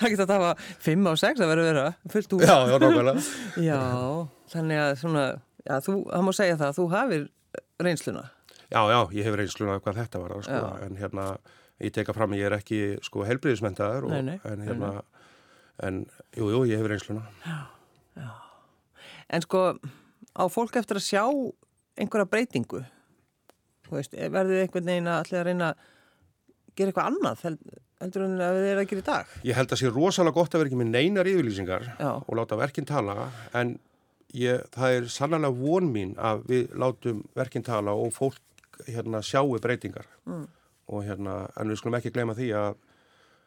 [0.00, 2.46] það getur að var fimm á sex að vera vera fullt hús.
[2.48, 3.24] Já, já, nákvæmlega.
[3.66, 3.80] já,
[4.54, 5.24] þannig að svona,
[5.68, 7.28] já, þú, það má segja það, þú hafið
[7.84, 8.24] reynsluna.
[8.72, 10.86] Já, já, ég hef reynsluna hvað þetta var, sko, Já.
[10.88, 11.26] en hérna,
[11.84, 14.90] ég teka fram að ég er ekki, sko, helbriðismentaður, en hérna,
[15.86, 16.00] en,
[16.34, 17.28] jú, jú, ég hef reynsluna.
[19.28, 19.62] En sko,
[20.34, 21.22] á fólk eftir að sjá
[21.96, 22.82] einhverja breytingu,
[23.90, 25.76] verður einhvern veginn að allir að reyna að
[26.76, 29.26] gera eitthvað annað held- heldur en að þið er að gera í dag?
[29.48, 32.10] Ég held að sé rosalega gott að vera ekki með neinar yfirlýsingar Já.
[32.20, 33.78] og láta verkinn tala en
[34.34, 38.42] ég, það er sannlega von mín að við látum verkinn tala og fólk
[38.90, 40.48] hérna sjáu breytingar Mm.
[40.88, 42.74] og hérna, en við skulum ekki gleyma því að,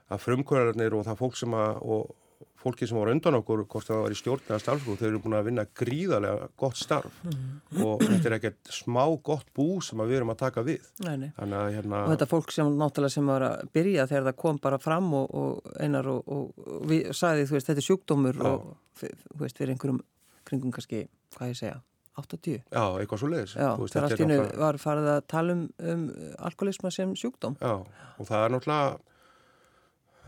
[0.09, 2.15] að frumkvörarnir og það fólk sem að, og
[2.59, 5.35] fólki sem voru undan okkur, hvort það var í stjórn eða starfsfólk, þau eru búin
[5.37, 7.83] að vinna gríðarlega gott starf Mm.
[7.85, 10.85] og þetta er ekkert smá gott bú sem við erum að taka við.
[11.05, 11.29] Nei, nei.
[11.37, 12.03] Að hérna...
[12.05, 15.35] Og þetta fólk sem náttúrulega sem var að byrja þegar það kom bara fram og,
[15.35, 18.49] og einar og, og, við sagði þú veist þetta er sjúkdómur Já.
[18.49, 20.01] og þú veist fyrir einhverjum
[20.49, 21.05] kringum kannski,
[21.37, 21.81] hvað ég segja,
[22.19, 22.63] 80.
[22.73, 23.53] Já, eitthvað svo leiðis.
[23.55, 26.01] Já, þegar allt í hennu var farið að tala um, um
[26.49, 27.55] alkoholisma sem sjúkdóm.
[27.61, 27.77] Já,
[28.19, 28.97] og það er náttúrulega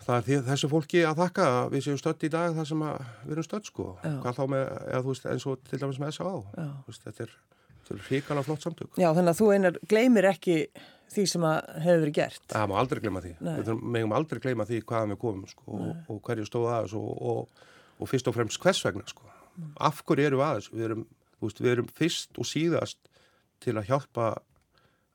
[0.06, 3.36] það er þessu fólki að þakka að við séum stödd í dag þar sem við
[3.36, 4.14] erum stödd sko Já.
[4.24, 6.66] hvað þá með, eða þú veist, eins og til dæmis með S.A.A.
[7.02, 7.36] Þetta er,
[7.92, 10.58] er hrikalega flott samtök Já, þannig að þú einar gleymir ekki
[11.12, 12.44] því sem að hefur verið gert.
[12.54, 13.56] það má aldrei gleyma því Nei.
[13.60, 17.10] við megum aldrei gleyma því hvaðan við komum sko, og, og hverju stóð aðeins og,
[17.32, 17.66] og,
[18.00, 19.28] og fyrst og fremst hvers vegna sko.
[19.84, 21.04] af hverju eru við aðeins við erum,
[21.44, 23.12] veist, við erum fyrst og síðast
[23.62, 24.30] til að hjálpa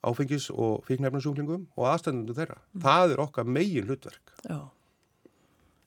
[0.06, 4.60] áfengis og fíknefnarsjúklingum og aðstændunum þeirra það er okkar megin hlutverk Já.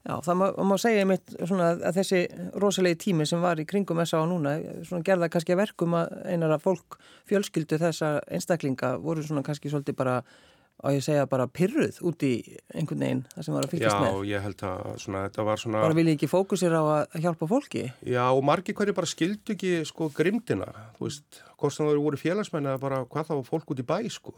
[0.09, 2.19] Já, það má, má segja einmitt svona að þessi
[2.57, 4.23] rosalegi tími sem var í kringum S.A.
[4.25, 4.55] núna,
[4.87, 6.95] svona gerða kannski að verkum að einar að fólk
[7.29, 10.15] fjölskyldu þessa einstaklinga voru svona kannski svolítið bara,
[10.81, 12.31] á ég segja bara pyrruð út í
[12.73, 14.17] einhvern veginn það sem var að Já, fylgjast með.
[14.31, 17.83] ég held að svona, þetta var svona Bara vilja ekki fókusir á að hjálpa fólki.
[18.09, 22.23] Já, og margir hverju bara skildu ekki sko grimdina, þú veist, hvort sem það voru
[22.23, 24.33] félagsmenn eða bara hvað þá fólk út í bæ, sko.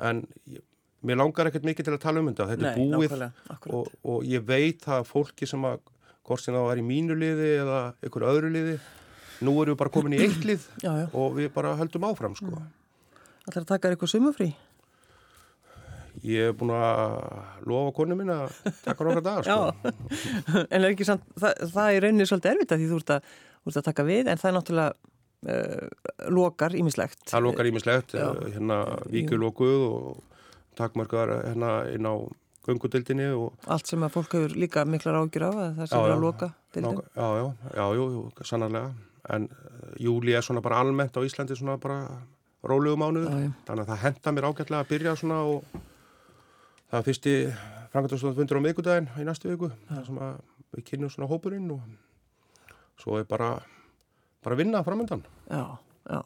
[0.00, 0.64] En ég,
[1.06, 4.24] mér langar ekkert mikið til að tala um þetta, þetta Nei, er búið og, og
[4.28, 5.82] ég veit að fólki sem að,
[6.28, 8.74] hvort sem það var í mínu liði eða ykkur öðru liði,
[9.46, 11.06] nú erum við bara komin í eitt lið Já, já.
[11.16, 12.64] og við bara höldum áfram, sko.
[13.46, 14.50] Það er að taka eitthvað sumufrí.
[16.26, 17.14] Ég er búin að
[17.70, 18.50] lofa konu mín að
[18.84, 19.92] taka nokkra dagar, sko.
[20.74, 23.30] en er ekki samt, það, það er rauninni svolítið erfitt að því þú ert að,
[23.62, 24.90] þú ert að taka við, en það er náttúrulega
[25.54, 27.22] uh, lokar ímislegt.
[27.30, 28.26] Það lokar ímislegt, Já.
[28.52, 30.18] hérna víkur lokuð og
[30.80, 32.14] takmarkaðar hérna inn á
[32.66, 36.02] göngudildinni og Allt sem að fólk hefur líka miklar ágjur á að það sem Já,
[36.04, 36.98] er að loka dildin.
[37.16, 37.28] Ná,
[37.78, 38.90] já, já, sannarlega
[39.30, 42.00] en uh, júli er svona bara almennt á Íslandi svona bara
[42.64, 43.52] rólegu mánuður Já, já.
[43.68, 45.80] þannig að það henda mér ágætlega að byrja svona og
[46.90, 47.34] það fyrsti
[47.92, 49.70] frangatastóð fundur á miðgudaginn í næstu viku
[50.70, 53.54] við kynum svona hópurinn og svo er bara
[54.44, 55.64] bara vinna framöndan Já,
[56.06, 56.20] já.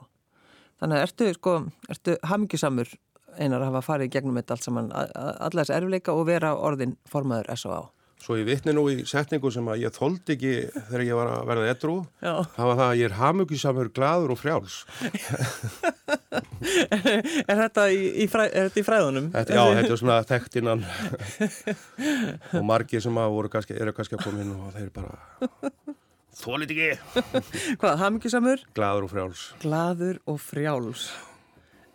[0.82, 1.52] Þannig að ertu, sko,
[1.88, 2.90] ertu hamingjusamur
[3.38, 7.52] einar að hafa farið gegnum þetta allt saman, alla þessi erfileika og vera orðin formaður
[7.56, 7.82] S.O.A.
[8.24, 11.42] Svo ég vitni nú í setningu sem að ég þóldi ekki þegar ég var að
[11.50, 12.30] verða edru Já.
[12.54, 14.76] það var það að ég er hamugisamur, gladur og frjáls
[17.50, 19.26] er þetta í, í, fræ, er þetta í fræðunum?
[19.34, 20.86] Þetta, já, þetta er svona þekkt innan
[22.56, 25.92] og margir sem að voru kannski, eru kannski að koma inn og þeir bara
[26.40, 26.90] þólit ekki
[27.82, 28.64] Hvað, hamingjusamur?
[28.74, 31.04] gladur og frjáls Glaður og frjáls.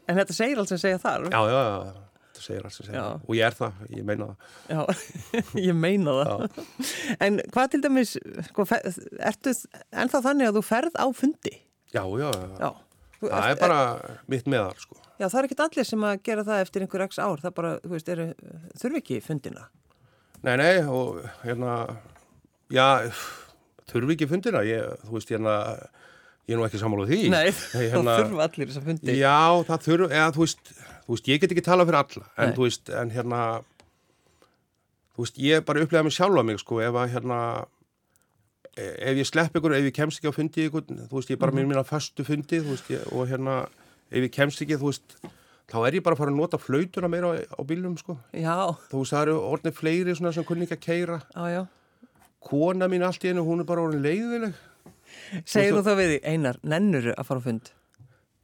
[0.10, 1.28] En þetta segir alls sem segja þar?
[1.30, 3.08] Já, já, já, þetta segir alls að segja Já.
[3.22, 4.82] og ég er það, ég meina það Já,
[5.70, 6.46] ég meina það.
[7.28, 8.16] En hvað til dæmis,
[8.50, 8.66] sko,
[9.30, 9.54] ertu
[9.92, 11.54] ennþá þannig að þú ferð á fundi?
[11.94, 12.30] Já, já,
[12.62, 12.72] já,
[13.20, 13.80] það ert- er bara
[14.32, 17.18] mitt meðal, sko Já, það er ekkert allir sem að gera það eftir einhver x
[17.20, 17.42] ár.
[17.44, 18.12] Það bara, þú veist,
[18.80, 19.66] þurfi ekki fundina.
[20.48, 21.74] Nei, nei, og hérna
[22.72, 22.86] já,
[23.92, 25.58] þurfi ekki fundina ég, þú veist, hérna
[26.50, 29.18] ég er nú ekki sammála því Nei, hérna, þá þurfa allir þess að fundi.
[29.20, 30.72] Já, það þurfi, eða þú veist
[31.10, 32.56] þú veist, ég get ekki talað fyrir alla en Nei.
[32.56, 33.42] þú veist, en hérna
[35.14, 37.40] þú veist, ég bara upplega mig sjálfa mig, sko, ef að hérna
[38.78, 41.42] e- ef ég slepp ykkur, ef ég kemst ekki á fundi ykkur, þú veist, ég
[41.42, 41.76] bara mm -hmm.
[41.76, 43.68] mín fastu fundi, þú veist, ég, og hérna
[44.12, 45.18] ef ég kemst ekki, þú veist
[45.70, 48.78] þá er ég bara að fara að nota flautuna meira á, á bílum, sko, Já,
[48.90, 51.68] þú veist, það eru orðnir fleiri svona sem kunni ekki að
[52.40, 54.54] kona mín allt í einu, hún er bara orðin leiðileg
[55.46, 57.72] Segir þú þá við því, Einar, nennuru að fara á fund?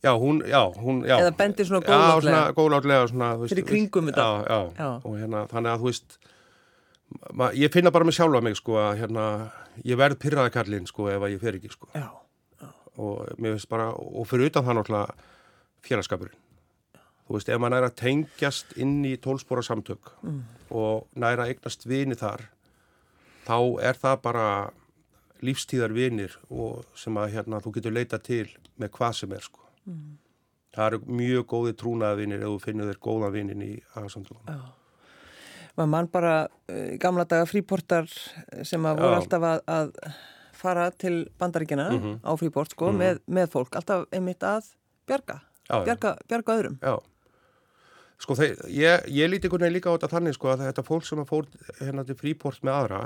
[0.05, 1.15] Já, hún, já, hún, já.
[1.17, 2.21] Eða bendir svona Já, góðlátlega?
[2.21, 3.53] svona góðlátlega, svona, þú veist.
[3.55, 4.25] Fyrir kringum þetta?
[4.25, 4.89] Já, já, Já.
[5.09, 6.17] og hérna, þannig að, þú veist,
[7.33, 9.25] ma, ég finna bara mig sjálfa mig, sko, að, hérna,
[9.85, 11.89] ég verð pyrraða kallinn, sko, ef að ég fer ekki, sko.
[11.95, 12.07] Já,
[12.95, 15.15] Og mér finnst bara, og fyrir utan það náttúrulega
[15.83, 16.37] félagskapurinn.
[17.27, 20.43] Þú veist, ef maður að tengjast inn í tólspóra samtök Mm.
[20.71, 22.45] og næra eignast vini þar,
[23.47, 24.45] þá er það bara
[25.43, 28.47] lífstíðar vinir og sem að, hérna, þú getur leita til
[28.79, 29.59] með hvað sem er, sko.
[29.85, 30.17] Mm.
[30.75, 34.41] Það eru mjög góði trúnaðavinir ef þú finnur þér góða vinin í agasamtökum.
[34.47, 34.61] já.
[35.75, 38.05] Maður mann bara uh, gamla daga fríportar
[38.63, 40.13] sem að voru alltaf að, að
[40.55, 42.13] fara til bandaríkina Mhm.
[42.23, 44.69] á fríport, sko, með, með fólk, alltaf einmitt að
[45.07, 45.83] bjarga, já.
[45.83, 46.77] bjarga, bjarga öðrum.
[46.81, 46.95] Já.
[48.17, 51.03] Sko, þeir, ég, ég líti einhvern veginn líka á þetta þannig, sko, að þetta fólk
[51.05, 51.45] sem að fór
[51.81, 53.01] hérna til fríport með aðra,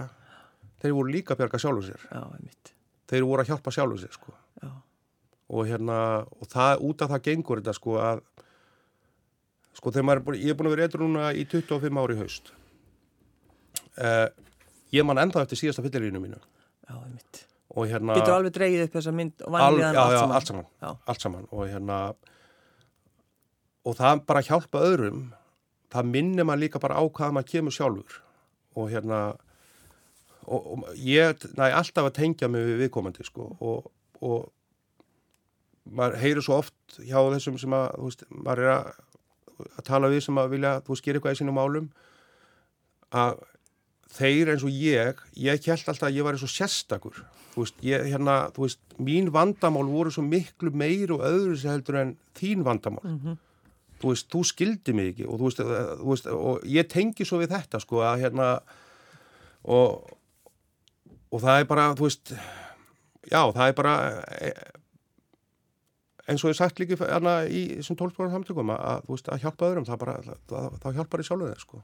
[0.81, 2.05] þeir voru líka að bjarga sjálfur sér.
[2.09, 2.21] Já.
[3.09, 4.35] Þeir voru að hjálpa sjálfur sér, sko.
[5.49, 5.99] Og hérna,
[6.37, 8.19] og það, út af það gengur þetta, sko, að,
[9.79, 12.51] sko, þegar maður er ég er búin að vera eitthvað núna í 25 ári haust.
[13.99, 14.27] Uh,
[14.93, 16.37] ég man enda eftir síðasta fyllirinu mínu.
[16.85, 17.45] já.
[17.77, 18.15] Og hérna...
[18.17, 21.43] Getur alveg dreigið upp þessa mynd og Al, vanlíðan já, allt allt saman, allt saman
[21.53, 21.97] og hérna
[23.85, 25.27] og það bara hjálpa öðrum
[25.93, 28.17] það minnir maður líka bara á hvað maður kemur sjálfur
[28.77, 29.19] og hérna
[30.47, 33.89] og, og ég næ alltaf að tengja mig við viðkomandi sko og,
[34.21, 34.51] og
[35.89, 38.89] maður heyrir svo oft hjá þessum sem að, þú veist, maður er að,
[39.79, 41.89] að tala við sem að vilja, þú veist, gera eitthvað í sínum málum
[43.09, 43.39] að
[44.19, 47.19] þeir eins og ég, ég held alltaf að ég var eins og sérstakur
[47.53, 51.73] þú veist, ég, hérna, þú veist, mín vandamál voru svo miklu meir og öðru sem
[51.73, 53.37] heldur en þín vandamál Mhm.
[53.99, 55.59] þú veist, þú skildi mig ekki og þú veist,
[55.99, 58.51] þú veist, og ég tengi svo við þetta, sko, að hérna
[59.65, 60.07] og
[61.29, 62.33] og það er bara, þú veist
[63.29, 63.93] já, það er bara
[64.39, 64.63] eh,
[66.29, 69.87] eins og ég sagt líka hérna, í þessum tólfbúra samtökum að, veist, að hjálpa öðrum,
[69.89, 71.83] það bara það, það hjálpar í sjálfur þeir, sko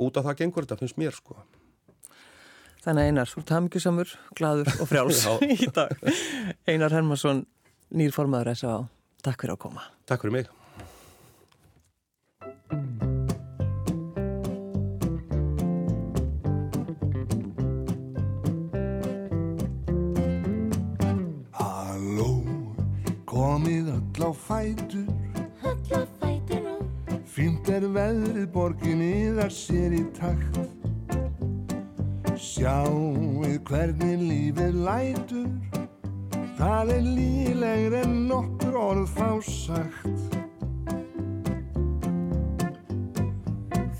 [0.00, 1.40] út af það gengur þetta, finnst mér, sko
[2.80, 5.34] Þannig að Einar, þú ert hamingjusamur, gladur og frjáls Já.
[5.52, 5.90] í dag.
[6.64, 7.42] Einar Hermansson,
[7.92, 8.78] nýrformaður S.A.
[9.20, 9.84] Takk fyrir að koma.
[10.08, 10.59] Takk fyrir mig
[24.30, 25.06] á fætur.
[25.64, 26.76] Alla fætur á
[27.26, 30.58] Fínt er veðrið borgin yðar sér í takt.
[32.38, 35.50] Sjáuð hvernig lífið lætur.
[36.58, 40.38] Það er lílegr en nokkur orð fá sagt.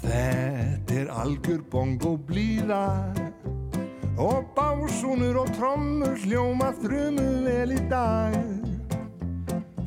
[0.05, 2.87] Þetta er algjör bongo blíða.
[4.21, 8.60] Og básúnur og trommur hljóma þrumu vel í dag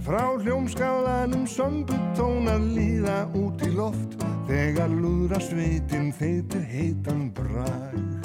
[0.03, 4.17] Frá hljómskálanum sömbutónar líða út í loft
[4.49, 8.22] Þegar lúðra sveitin þeitir heitan brag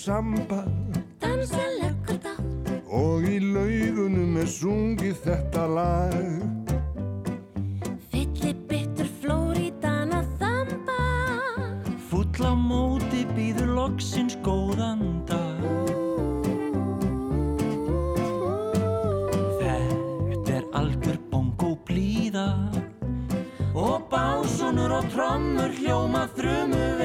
[0.00, 0.64] samba
[1.20, 2.32] Dansa löggur þá
[3.00, 6.14] Og í laugunum er sungið þetta lag.
[8.10, 10.98] Fylli bittur Flórídana þamba.
[12.10, 15.60] Fúll á móti býður loksins góðan dag.
[23.80, 26.99] Og básonur og trommur hljóma þrumu vel í dag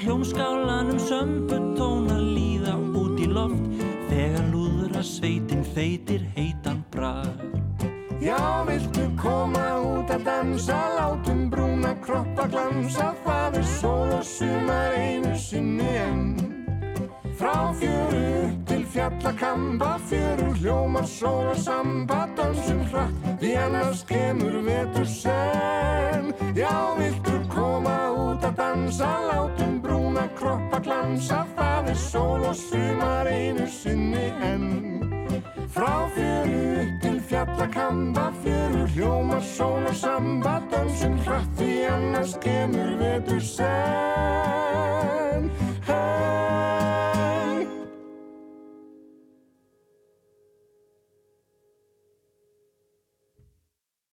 [0.00, 3.82] Hljómskálanum sömbutóna líða út í loft.
[4.08, 7.42] Þegar lúðra sveitin þeitir heitan brag.
[8.20, 14.96] Já, viltu koma út að dansa, látum brúna kroppa glansa, það er sól og sumar
[14.96, 16.24] einu sinni enn.
[17.36, 24.62] Frá fjöru upp til fjallakamba, fjöru hljómar sól og samba, dansum hratt, því annars kemur
[24.64, 26.32] vetur senn.
[26.56, 29.79] Já, viltu koma út að dansa, látum
[30.40, 34.66] kroppa glansa, það er sól og sumar einu sinni enn.
[35.70, 42.96] Frá fjöru upp til fjallakamba, fjöru hljóma, sól og samba, dansum hratt því annars kemur
[43.04, 44.69] vetur senn.